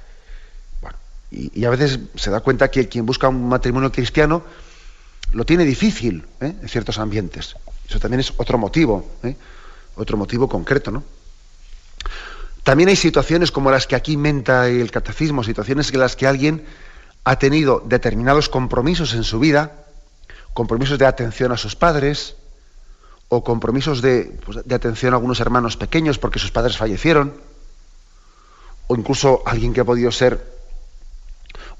[1.30, 4.42] Y, a veces se da cuenta que quien busca un matrimonio cristiano
[5.34, 6.56] lo tiene difícil ¿eh?
[6.60, 7.56] en ciertos ambientes.
[7.88, 9.06] Eso también es otro motivo.
[9.22, 9.36] ¿eh?
[9.96, 11.04] otro motivo concreto, ¿no?
[12.70, 16.68] También hay situaciones como las que aquí menta el catecismo, situaciones en las que alguien
[17.24, 19.88] ha tenido determinados compromisos en su vida,
[20.54, 22.36] compromisos de atención a sus padres,
[23.28, 27.34] o compromisos de, pues, de, atención a algunos hermanos pequeños porque sus padres fallecieron,
[28.86, 30.40] o incluso alguien que ha podido ser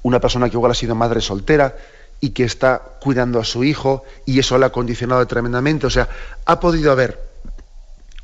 [0.02, 1.78] una persona que igual ha sido madre soltera
[2.20, 5.86] y que está cuidando a su hijo y eso le ha condicionado tremendamente.
[5.86, 6.10] O sea,
[6.46, 7.30] ha podido haber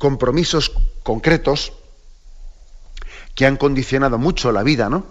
[0.00, 0.72] compromisos
[1.04, 1.72] concretos
[3.36, 5.06] que han condicionado mucho la vida, ¿no?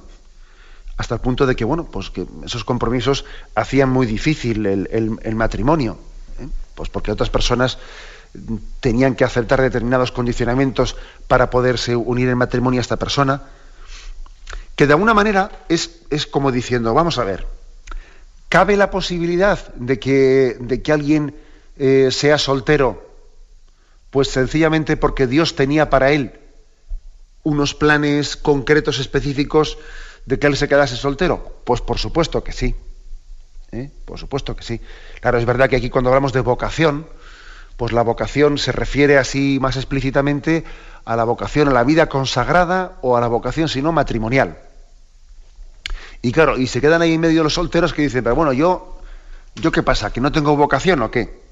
[0.98, 5.98] Hasta el punto de que, bueno, pues que esos compromisos hacían muy difícil el, matrimonio,
[6.40, 6.48] ¿eh?
[6.74, 7.78] pues porque otras personas
[8.80, 13.44] tenían que aceptar determinados condicionamientos para poderse unir en matrimonio a esta persona,
[14.76, 17.46] que de alguna manera es, es como diciendo, vamos a ver,
[18.50, 21.36] ¿cabe la posibilidad de que, de que alguien
[21.78, 23.06] eh, sea soltero
[24.10, 26.40] pues sencillamente porque Dios tenía para él
[27.46, 29.78] unos planes concretos, específicos,
[30.26, 31.62] de que él se quedase soltero.
[31.64, 32.76] Pues por supuesto que sí.
[33.72, 33.92] ¿eh?
[34.04, 34.82] Por supuesto que sí.
[35.22, 37.08] Claro, es verdad que aquí cuando hablamos de vocación,
[37.78, 40.64] pues la vocación se refiere así más explícitamente
[41.06, 44.58] a la vocación a la vida consagrada o a la vocación, si no, matrimonial.
[46.24, 49.00] Y claro, y se quedan ahí en medio los solteros que dicen, pero bueno, yo,
[49.54, 50.12] ¿yo qué pasa?
[50.12, 51.44] ¿Que no tengo vocación o qué?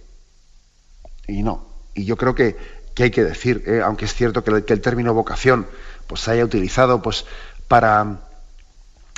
[1.28, 2.58] Y no, y yo creo que,
[3.02, 5.66] hay que decir, eh, aunque es cierto que el, término vocación
[6.06, 7.26] pues, se haya utilizado pues,
[7.68, 8.20] para,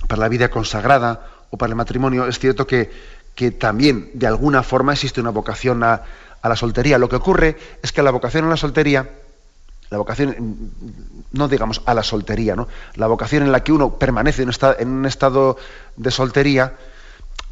[0.08, 2.90] para la vida consagrada o para el matrimonio, es cierto que,
[3.36, 6.04] que también de alguna forma existe una vocación a,
[6.42, 6.98] la soltería.
[6.98, 9.10] Lo que ocurre es que la vocación a la soltería,
[9.90, 10.72] la vocación,
[11.32, 12.68] no digamos a la soltería, ¿no?
[12.96, 15.58] la vocación en la que uno permanece en, en un estado
[15.98, 16.76] de soltería,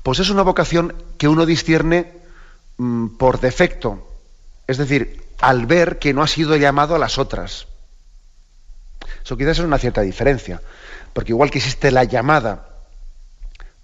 [0.03, 2.13] pues es una vocación que uno discierne
[2.77, 4.07] mm, por defecto,
[4.67, 7.67] es decir, al ver que no ha sido llamado a las otras.
[9.25, 10.61] Eso quizás es una cierta diferencia,
[11.11, 12.69] porque igual que existe la llamada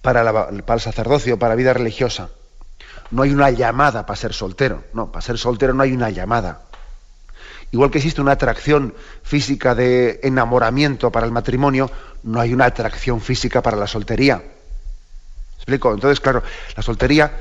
[0.02, 2.30] para, el sacerdocio, para la vida religiosa,
[3.12, 4.86] no hay una llamada para ser soltero.
[4.93, 6.62] No, para ser soltero no hay una llamada.
[7.72, 11.91] Igual que existe una atracción física de enamoramiento para el matrimonio,
[12.24, 14.41] no hay una atracción física para la soltería.
[15.58, 15.93] ¿Explico?
[15.93, 16.41] Entonces, claro,
[16.78, 17.34] la soltería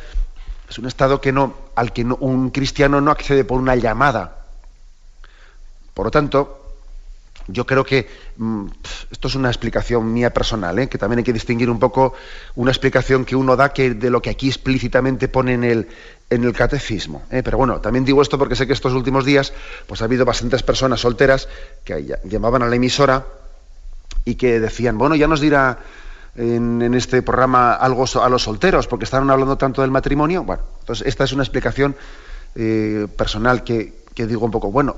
[0.68, 4.44] es un estado que no, al que un cristiano no accede por una llamada.
[5.94, 6.58] Por lo tanto,
[7.48, 8.66] yo creo que mm,
[9.10, 10.88] esto es una explicación mía personal, ¿eh?
[10.88, 12.14] que también hay que distinguir un poco
[12.56, 15.88] una explicación que uno da que de lo que aquí explícitamente pone en el,
[16.28, 17.22] el catecismo.
[17.30, 17.42] ¿eh?
[17.42, 19.54] Pero bueno, también digo esto porque sé que estos últimos días
[19.86, 21.48] pues ha habido bastantes personas solteras
[21.84, 23.26] que llamaban a la emisora
[24.26, 25.78] y que decían, bueno, ya nos dirá
[26.36, 30.44] en, este programa algo a los solteros, porque estaban hablando tanto del matrimonio.
[30.44, 31.96] Bueno, entonces esta es una explicación
[32.54, 34.96] eh, personal que, digo un poco, bueno,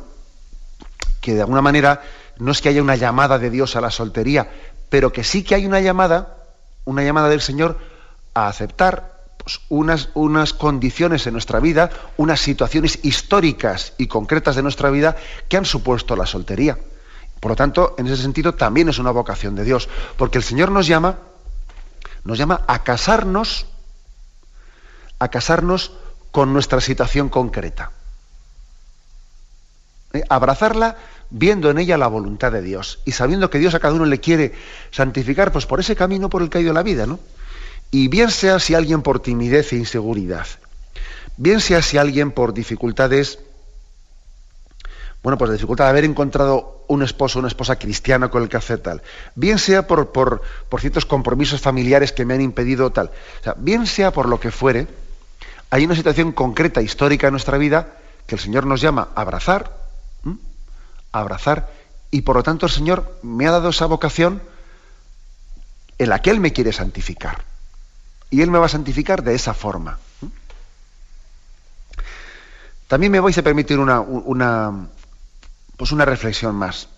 [1.20, 2.02] que de alguna manera
[2.38, 4.50] no es que haya una llamada de Dios a la soltería,
[4.88, 6.36] pero que sí que hay una llamada,
[6.84, 7.78] una llamada del Señor
[8.34, 14.62] a aceptar pues, unas, unas condiciones en nuestra vida, unas situaciones históricas y concretas de
[14.62, 15.16] nuestra vida
[15.48, 16.78] que han supuesto la soltería.
[17.40, 20.70] Por lo tanto, en ese sentido también es una vocación de Dios, porque el Señor
[20.70, 21.16] nos llama,
[22.22, 23.66] nos llama a casarnos,
[25.18, 25.92] a casarnos
[26.31, 27.92] con nuestra situación concreta.
[30.12, 30.22] ¿Eh?
[30.29, 30.96] Abrazarla
[31.31, 34.20] viendo en ella la voluntad de Dios y sabiendo que Dios a cada uno le
[34.20, 34.53] quiere
[34.90, 37.20] santificar, pues por ese camino por el que ha ido la vida, ¿no?
[37.90, 40.46] Y bien sea si alguien por timidez e inseguridad,
[41.37, 43.38] bien sea si alguien por dificultades,
[45.22, 48.78] bueno, pues dificultad de haber encontrado un esposo una esposa cristiana con el que hacer
[48.78, 49.02] tal,
[49.35, 53.54] bien sea por, por, por ciertos compromisos familiares que me han impedido tal, o sea,
[53.56, 54.88] bien sea por lo que fuere,
[55.70, 57.94] hay una situación concreta, histórica en nuestra vida,
[58.26, 59.76] que el Señor nos llama a abrazar,
[61.12, 61.70] abrazar,
[62.11, 64.42] y por lo tanto el Señor me ha dado esa vocación
[65.98, 67.44] en la que Él me quiere santificar.
[68.30, 69.98] Y Él me va a santificar de esa forma.
[72.88, 74.88] También me vais a permitir una, una,
[75.80, 76.90] pues una reflexión más,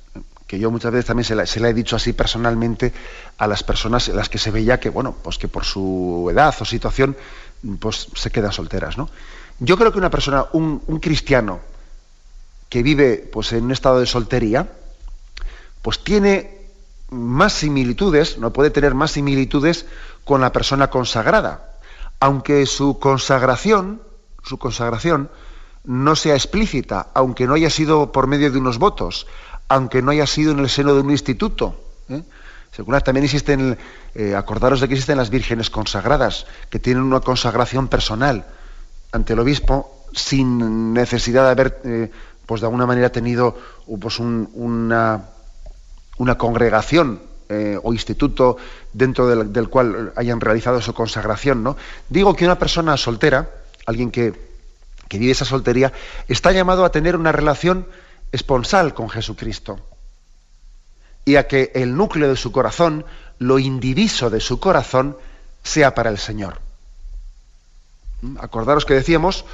[0.44, 2.92] que yo muchas veces también se la, he dicho así personalmente
[3.38, 6.52] a las personas en las que se veía que, bueno, pues que por su edad
[6.58, 7.16] o situación,
[7.78, 9.08] pues se quedan solteras, ¿no?
[9.60, 11.60] Yo creo que una persona, un, un cristiano,
[12.68, 14.72] que vive pues, en un estado de soltería,
[15.80, 16.66] pues tiene
[17.10, 19.86] más similitudes, no puede tener más similitudes
[20.24, 21.78] con la persona consagrada,
[22.18, 24.02] aunque su consagración,
[24.42, 25.30] su consagración
[25.84, 29.26] no sea explícita, aunque no haya sido por medio de unos votos,
[29.68, 31.74] aunque no haya sido en el seno de un instituto.
[32.08, 32.22] ¿eh?
[33.04, 33.76] también existen,
[34.14, 38.46] eh, acordaros de que existen las vírgenes consagradas, que tienen una consagración personal
[39.12, 42.10] ante el obispo sin necesidad de haber eh,
[42.46, 43.56] pues de alguna manera tenido
[44.00, 45.24] pues, una,
[46.18, 48.56] una, congregación eh, o instituto
[48.92, 51.62] dentro del, cual hayan realizado su consagración.
[51.62, 51.76] ¿no?
[52.08, 53.48] Digo que una persona soltera,
[53.86, 54.51] alguien que,
[55.12, 55.92] que vive esa soltería,
[56.26, 57.86] está llamado a tener una relación
[58.32, 59.78] esponsal con Jesucristo
[61.26, 63.04] y a que el núcleo de su corazón,
[63.38, 65.18] lo indiviso de su corazón,
[65.62, 66.62] sea para el Señor.
[68.22, 68.38] ¿Mm?
[68.40, 69.44] Acordaros que decíamos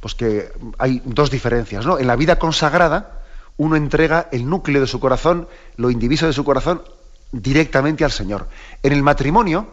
[0.00, 1.98] pues que hay dos diferencias, ¿no?
[1.98, 3.22] En la vida consagrada,
[3.56, 6.82] uno entrega el núcleo de su corazón, lo indiviso de su corazón,
[7.30, 8.46] directamente al Señor.
[8.82, 9.68] En el matrimonio,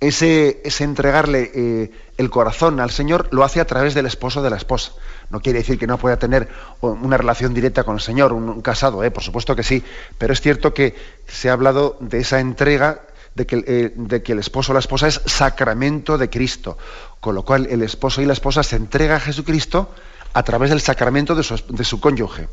[0.00, 4.56] ese, entregarle eh, el corazón al Señor lo hace a través del esposo de la
[4.56, 4.92] esposa.
[5.30, 6.48] No quiere decir que no pueda tener
[6.80, 9.10] una relación directa con el Señor, un, un casado, ¿eh?
[9.10, 9.82] por supuesto que sí,
[10.16, 10.94] pero es cierto que
[11.26, 13.02] se ha hablado de esa entrega
[13.38, 16.76] de que, eh, de que, el esposo o la esposa es sacramento de Cristo,
[17.20, 19.94] con lo cual el esposo y la esposa se entrega a Jesucristo
[20.34, 22.48] a través del sacramento de su, de su cónyuge.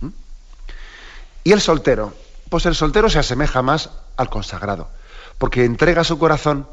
[0.00, 0.08] ¿Mm?
[1.44, 2.12] Y el soltero,
[2.50, 4.90] pues el soltero se asemeja más al consagrado,
[5.38, 6.66] porque entrega su corazón,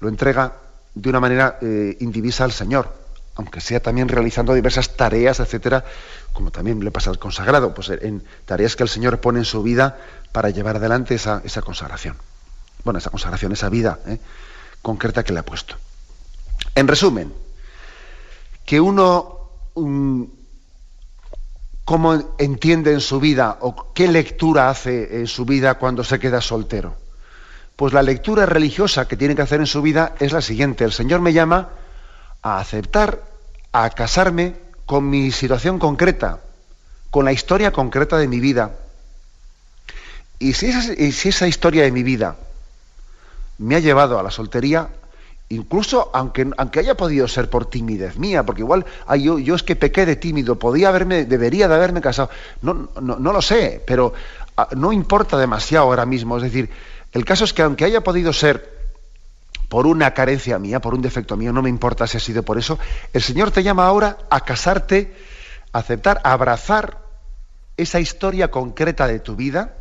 [0.00, 0.54] lo entrega
[0.94, 2.92] de una manera eh, indivisa al Señor,
[3.34, 5.84] aunque sea también realizando diversas tareas, etcétera,
[6.32, 9.62] como también le pasa al consagrado, pues en tareas que el Señor pone en su
[9.62, 9.98] vida
[10.32, 12.16] para llevar adelante esa, consagración
[12.84, 14.20] bueno, esa consagración, esa vida ¿eh?
[14.80, 15.74] concreta que le ha puesto.
[16.74, 17.32] En resumen,
[18.64, 19.40] que uno,
[21.84, 26.40] ¿cómo entiende en su vida o qué lectura hace en su vida cuando se queda
[26.40, 27.05] soltero?
[27.76, 30.84] Pues la lectura religiosa que tiene que hacer en su vida es la siguiente.
[30.84, 31.68] El Señor me llama
[32.42, 33.22] a aceptar,
[33.72, 34.54] a casarme
[34.86, 36.40] con mi situación concreta,
[37.10, 38.72] con la historia concreta de mi vida.
[40.38, 42.36] Y si esa, historia de mi vida
[43.58, 44.88] me ha llevado a la soltería,
[45.50, 48.86] incluso aunque, haya podido ser por timidez mía, porque igual
[49.18, 52.30] yo, yo, es que pequé de tímido, podía haberme, debería de haberme casado,
[52.62, 54.12] no, no, no lo sé, pero
[54.56, 56.70] ah, no importa demasiado ahora mismo, es decir,
[57.16, 58.76] el caso es que aunque haya podido ser
[59.70, 62.58] por una carencia mía, por un defecto mío, no me importa si ha sido por
[62.58, 62.78] eso,
[63.14, 65.16] el Señor te llama ahora a casarte,
[65.72, 66.98] a aceptar, a abrazar
[67.78, 69.78] esa historia concreta de tu vida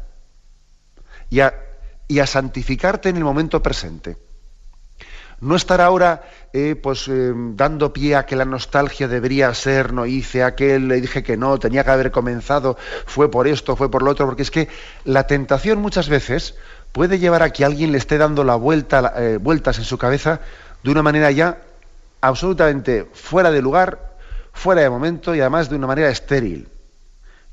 [1.30, 4.16] y a santificarte en el momento presente.
[5.42, 6.24] No estar ahora
[6.54, 11.02] eh, pues, eh, dando pie a que la nostalgia debería ser, no hice aquel, le
[11.02, 14.44] dije que no, tenía que haber comenzado, fue por esto, fue por lo otro, porque
[14.44, 14.70] es que
[15.04, 16.56] la tentación muchas veces
[16.96, 20.40] puede llevar a que alguien le esté dando la vuelta, eh, vueltas en su cabeza
[20.82, 21.58] de una manera ya
[22.22, 24.14] absolutamente fuera de lugar,
[24.54, 26.70] fuera de momento y además de una manera estéril,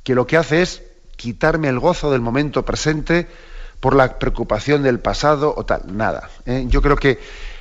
[0.04, 0.84] que lo que hace es
[1.16, 3.26] quitarme el gozo del momento presente,
[3.80, 6.30] por la preocupación del pasado o tal, nada.
[6.46, 6.66] ¿eh?
[6.68, 7.18] Yo creo que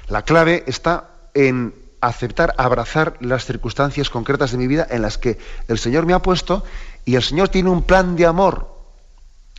[0.07, 5.39] la clave está en aceptar, abrazar las circunstancias concretas de mi vida en las que
[5.67, 6.63] el Señor me ha puesto
[7.05, 8.69] Y el Señor tiene un plan de amor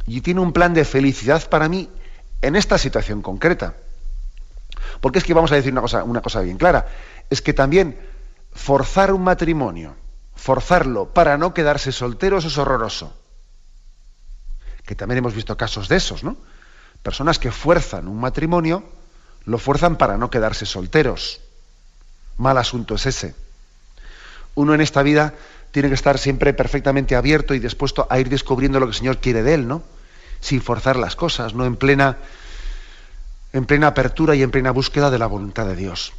[0.06, 1.88] y tiene un plan de felicidad para mí
[2.42, 3.74] en esta situación concreta.
[5.00, 6.86] Porque es que vamos a decir una cosa, una cosa bien clara,
[7.30, 7.98] es que también
[8.52, 9.94] forzar un matrimonio,
[10.34, 13.16] forzarlo para no quedarse solteros es horroroso.
[14.84, 16.36] Que también hemos visto casos de esos, ¿no?
[17.02, 18.84] Personas que fuerzan un matrimonio,
[19.44, 21.40] lo fuerzan para no quedarse solteros.
[22.36, 23.34] Mal asunto es ese.
[24.54, 25.34] Uno en esta vida
[25.70, 29.18] tiene que estar siempre perfectamente abierto y dispuesto a ir descubriendo lo que el Señor
[29.18, 29.82] quiere de él, ¿no?
[30.42, 32.18] Sin forzar las cosas, no en plena,
[33.54, 36.12] en plena apertura y en plena búsqueda de la voluntad de Dios.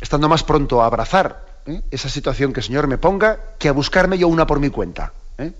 [0.00, 1.82] Estando más pronto a abrazar ¿eh?
[1.90, 5.12] esa situación que el Señor me ponga que a buscarme yo una por mi cuenta.
[5.36, 5.52] ¿eh?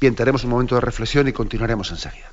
[0.00, 2.32] Bien, tenemos un momento de reflexión y continuaremos enseguida.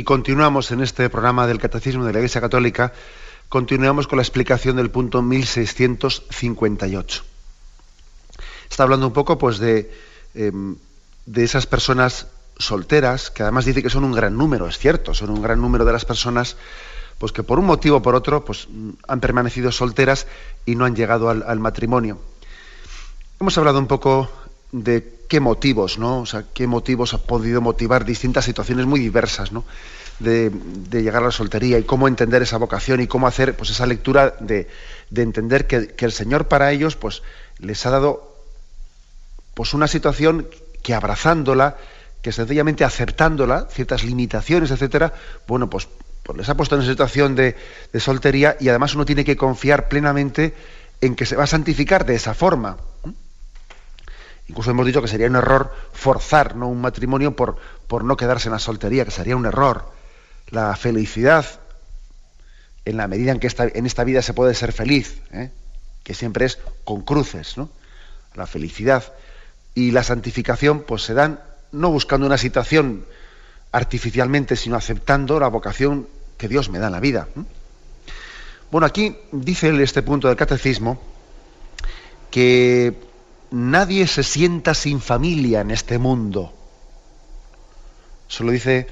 [0.00, 2.94] Y continuamos en este programa del Catecismo de la Iglesia Católica,
[3.50, 7.22] continuamos con la explicación del punto 1658.
[8.70, 9.92] Está hablando un poco pues de,
[10.32, 10.76] em,
[11.26, 15.28] de esas personas solteras, que además dice que son un gran número, es cierto, son
[15.28, 16.56] un gran número de las personas
[17.18, 18.68] pues que por un motivo o por otro pues,
[19.06, 20.26] han permanecido solteras
[20.64, 22.18] y no han llegado al, al matrimonio.
[23.38, 24.30] Hemos hablado un poco
[24.72, 26.18] de qué motivos, ¿no?
[26.18, 29.64] O sea, qué motivos ha podido motivar distintas situaciones muy diversas, ¿no?
[30.18, 30.50] De,
[30.90, 34.34] llegar a la soltería y cómo entender esa vocación y cómo hacer pues esa lectura
[34.40, 34.66] de,
[35.14, 37.22] entender que, el Señor para ellos pues
[37.58, 38.34] les ha dado
[39.54, 40.48] pues una situación
[40.82, 41.76] que abrazándola,
[42.22, 45.14] que sencillamente aceptándola, ciertas limitaciones, etcétera,
[45.46, 45.86] bueno, pues,
[46.24, 47.54] pues les ha puesto en una situación de
[48.00, 50.54] soltería y además uno tiene que confiar plenamente
[51.00, 52.78] en que se va a santificar de esa forma.
[54.50, 58.52] Incluso hemos dicho que sería un error forzar un matrimonio por, por no quedarse en
[58.54, 59.92] la soltería, que sería un error.
[60.48, 61.46] La felicidad,
[62.84, 65.52] en la medida en que en esta vida se puede ser feliz, ¿eh?
[66.02, 67.70] que siempre es con cruces, ¿no?
[68.34, 69.04] La felicidad
[69.76, 71.38] y la santificación pues se dan
[71.70, 73.06] no buscando una situación
[73.70, 77.28] artificialmente, sino aceptando la vocación que Dios me da en la vida.
[78.72, 81.00] Bueno, aquí dice este punto del catecismo
[82.32, 83.09] que
[83.50, 86.52] nadie se sienta sin familia en este mundo.
[88.28, 88.86] Eso lo dice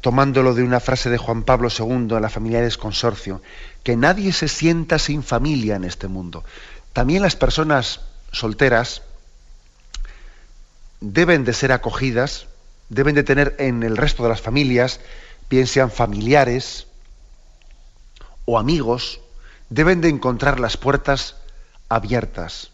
[0.00, 3.40] tomándolo de una frase de Juan Pablo II en la Familiares Consorcio,
[3.82, 6.44] que nadie se sienta sin familia en este mundo.
[6.92, 9.02] También las personas solteras
[11.00, 12.48] deben de ser acogidas,
[12.88, 15.00] deben de tener en el resto de las familias,
[15.48, 16.86] bien sean familiares
[18.44, 19.20] o amigos,
[19.70, 21.36] deben de encontrar las puertas
[21.88, 22.73] abiertas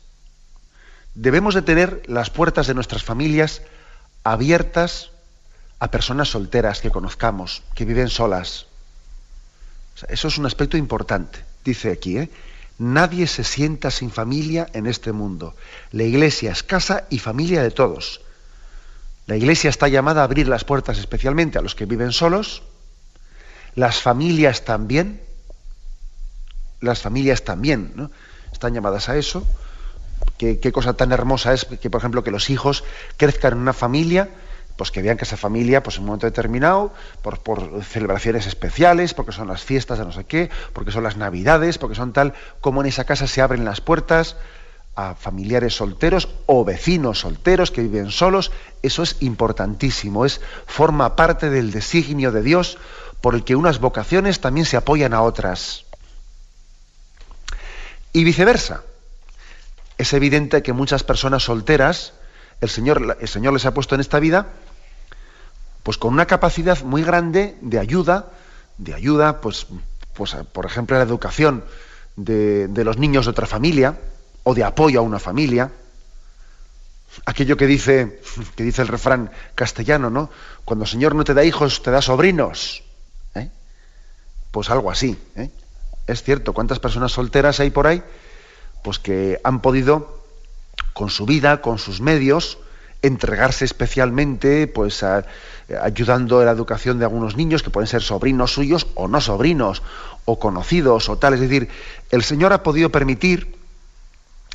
[1.20, 3.60] debemos de tener las puertas de nuestras familias
[4.24, 5.10] abiertas
[5.78, 8.66] a personas solteras que conozcamos, que viven solas.
[10.08, 11.44] eso es un aspecto importante.
[11.62, 12.30] Dice aquí, ¿eh?
[12.78, 15.54] nadie se sienta sin familia en este mundo.
[15.92, 18.22] La iglesia es casa y familia de todos.
[19.26, 22.62] La iglesia está llamada a abrir las puertas especialmente a los que viven solos.
[23.74, 25.20] Las familias también.
[26.80, 28.10] Las familias también
[28.52, 29.46] están llamadas a eso
[30.36, 32.84] qué, cosa tan hermosa es que, por ejemplo, que los hijos
[33.16, 34.30] crezcan en una familia,
[34.76, 36.92] pues que vean que esa familia, pues en un momento determinado,
[37.22, 41.16] por, por, celebraciones especiales, porque son las fiestas de no sé qué, porque son las
[41.16, 44.36] navidades, porque son tal, como en esa casa se abren las puertas
[44.96, 48.50] a familiares solteros o vecinos solteros que viven solos,
[48.82, 52.78] eso es importantísimo, es forma parte del designio de Dios
[53.20, 55.84] por el que unas vocaciones también se apoyan a otras.
[58.12, 58.82] Y viceversa
[60.00, 62.14] es evidente que muchas personas solteras,
[62.60, 64.46] el Señor, el Señor les ha puesto en esta vida,
[65.82, 68.30] pues con una capacidad muy grande de ayuda,
[68.78, 69.66] de ayuda, pues,
[70.14, 71.64] pues por ejemplo, a la educación
[72.16, 73.98] de, de los niños de otra familia,
[74.42, 75.70] o de apoyo a una familia.
[77.26, 78.20] Aquello que dice,
[78.54, 80.30] que dice el refrán castellano, ¿no?
[80.64, 82.82] Cuando el Señor no te da hijos, te da sobrinos.
[83.34, 83.50] ¿eh?
[84.50, 85.18] Pues algo así.
[85.36, 85.50] ¿eh?
[86.06, 88.02] Es cierto, ¿cuántas personas solteras hay por ahí?
[88.82, 90.22] Pues que han podido,
[90.92, 92.58] con su vida, con sus medios,
[93.02, 95.04] entregarse especialmente, pues
[95.82, 99.82] ayudando en la educación de algunos niños que pueden ser sobrinos suyos o no sobrinos,
[100.24, 101.34] o conocidos o tal.
[101.34, 101.68] Es decir,
[102.10, 103.56] el Señor ha podido permitir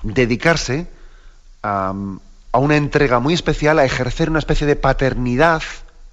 [0.04, 0.88] dedicarse
[1.64, 1.94] a,
[2.54, 5.62] una entrega muy especial, a ejercer una especie de paternidad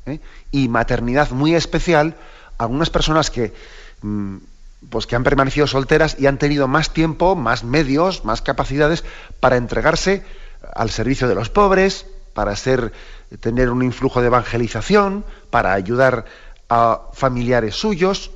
[0.06, 0.18] ¿eh?
[0.50, 2.16] y maternidad muy especial
[2.58, 3.52] a algunas personas que,
[4.02, 4.36] mm,
[4.90, 9.04] pues que han permanecido solteras y han tenido más tiempo, más medios, más capacidades
[9.40, 10.24] para entregarse
[10.74, 12.92] al servicio de los pobres, para ser,
[13.40, 16.24] tener un influjo de evangelización, para ayudar
[16.68, 18.30] a familiares suyos.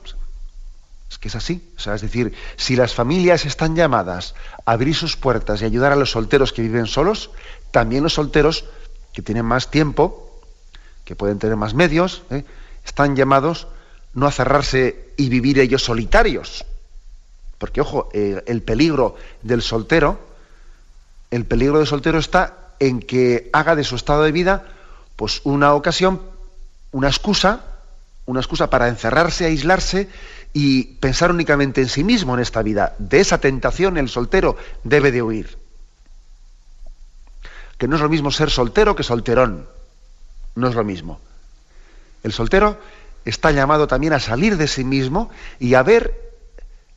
[1.10, 1.72] Es que es así.
[1.76, 4.34] O sea, es decir, si las familias están llamadas
[4.64, 7.30] a abrir sus puertas y ayudar a los solteros que viven solos,
[7.70, 8.64] también los solteros
[9.12, 10.40] que tienen más tiempo,
[11.04, 12.44] que pueden tener más medios, ¿eh?
[12.84, 13.68] están llamados
[14.16, 16.64] no a cerrarse y vivir ellos solitarios.
[17.58, 20.18] Porque, ojo, eh, el peligro del soltero,
[21.30, 24.64] el peligro del soltero está en que haga de su estado de vida
[25.16, 26.22] pues una ocasión,
[26.92, 27.60] una excusa,
[28.24, 30.08] una excusa para encerrarse, aislarse
[30.54, 32.94] y pensar únicamente en sí mismo en esta vida.
[32.98, 35.58] De esa tentación el soltero debe de huir.
[37.76, 39.68] Que no es lo mismo ser soltero que solterón.
[40.54, 41.20] No es lo mismo.
[42.22, 42.78] El soltero
[43.26, 46.14] está llamado también a salir de sí mismo y a ver,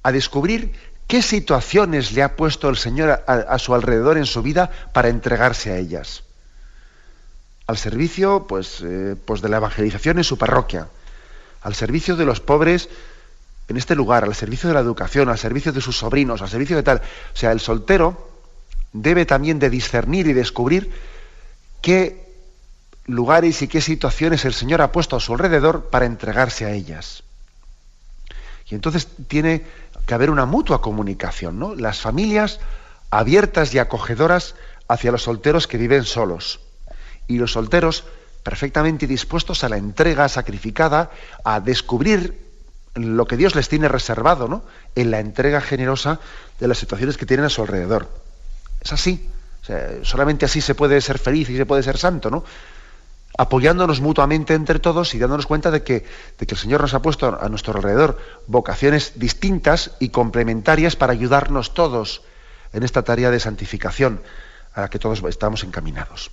[0.03, 0.73] a descubrir
[1.07, 5.71] qué situaciones le ha puesto el Señor a, su alrededor en su vida para entregarse
[5.71, 6.23] a ellas.
[7.65, 10.87] Al servicio, pues, eh, pues de la evangelización en su parroquia,
[11.61, 12.89] al servicio de los pobres
[13.67, 16.75] en este lugar, al servicio de la educación, al servicio de sus sobrinos, al servicio
[16.75, 16.97] de tal.
[17.33, 18.29] O sea, el soltero
[18.93, 20.91] debe también de discernir y descubrir
[21.81, 22.28] qué
[23.09, 27.23] lugares y qué situaciones el Señor ha puesto a su alrededor para entregarse a ellas.
[28.69, 29.65] Y entonces tiene
[30.05, 31.75] que haber una mutua comunicación, ¿no?
[31.75, 32.59] Las familias
[33.09, 34.55] abiertas y acogedoras
[34.87, 36.59] hacia los solteros que viven solos.
[37.27, 38.05] Y los solteros
[38.43, 41.11] perfectamente dispuestos a la entrega sacrificada,
[41.43, 42.47] a descubrir
[42.95, 44.63] lo que Dios les tiene reservado, ¿no?
[44.95, 46.19] En la entrega generosa
[46.59, 48.09] de las situaciones que tienen a su alrededor.
[48.81, 49.29] Es así.
[50.03, 52.43] solamente así se puede ser feliz y se puede ser santo, ¿no?
[53.39, 56.03] Apoyándonos mutuamente entre todos y dándonos cuenta de que,
[56.37, 62.21] el Señor nos ha puesto a nuestro alrededor vocaciones distintas y complementarias para ayudarnos todos
[62.73, 64.21] en esta tarea de santificación
[64.73, 66.31] a la que todos estamos encaminados.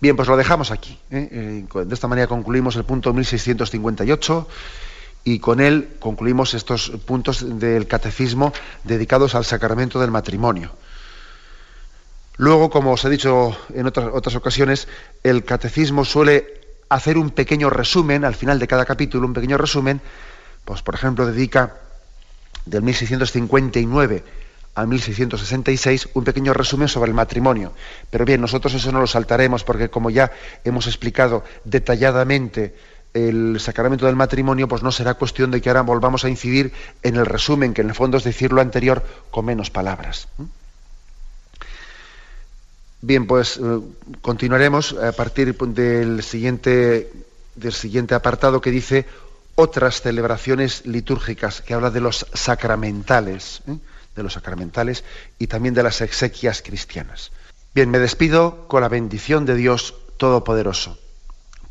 [0.00, 0.98] Bien, pues lo dejamos aquí.
[1.10, 1.66] ¿eh?
[1.70, 4.48] Eh, de esta manera concluimos el punto 1658
[5.24, 10.72] y con él concluimos estos puntos del catecismo dedicados al sacramento del matrimonio.
[12.36, 14.88] Luego, como os he dicho en otras, ocasiones,
[15.22, 20.00] el catecismo suele hacer un pequeño resumen al final de cada capítulo, un pequeño resumen,
[20.64, 21.76] pues por ejemplo dedica
[22.64, 24.24] del 1659
[24.74, 27.72] a 1666 un pequeño resumen sobre el matrimonio.
[28.10, 30.32] Pero bien, nosotros eso no lo saltaremos porque como ya
[30.64, 32.74] hemos explicado detalladamente
[33.12, 36.72] el sacramento del matrimonio, pues no será cuestión de que ahora volvamos a incidir
[37.02, 40.28] en el resumen, que en el fondo es decir lo anterior con menos palabras.
[43.02, 43.80] Bien, pues eh,
[44.22, 47.12] continuaremos a partir del siguiente,
[47.54, 49.06] del siguiente apartado que dice
[49.54, 53.62] otras celebraciones litúrgicas, que habla de los sacramentales.
[53.68, 53.76] ¿eh?
[54.14, 55.04] de los sacramentales
[55.38, 57.32] y también de las exequias cristianas.
[57.74, 60.98] Bien, me despido con la bendición de Dios Todopoderoso.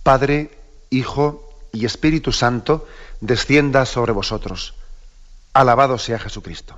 [0.04, 0.58] Padre,
[0.90, 2.88] Hijo y Espíritu Santo,
[3.22, 4.74] descienda sobre vosotros.
[5.54, 6.78] Alabado sea Jesucristo.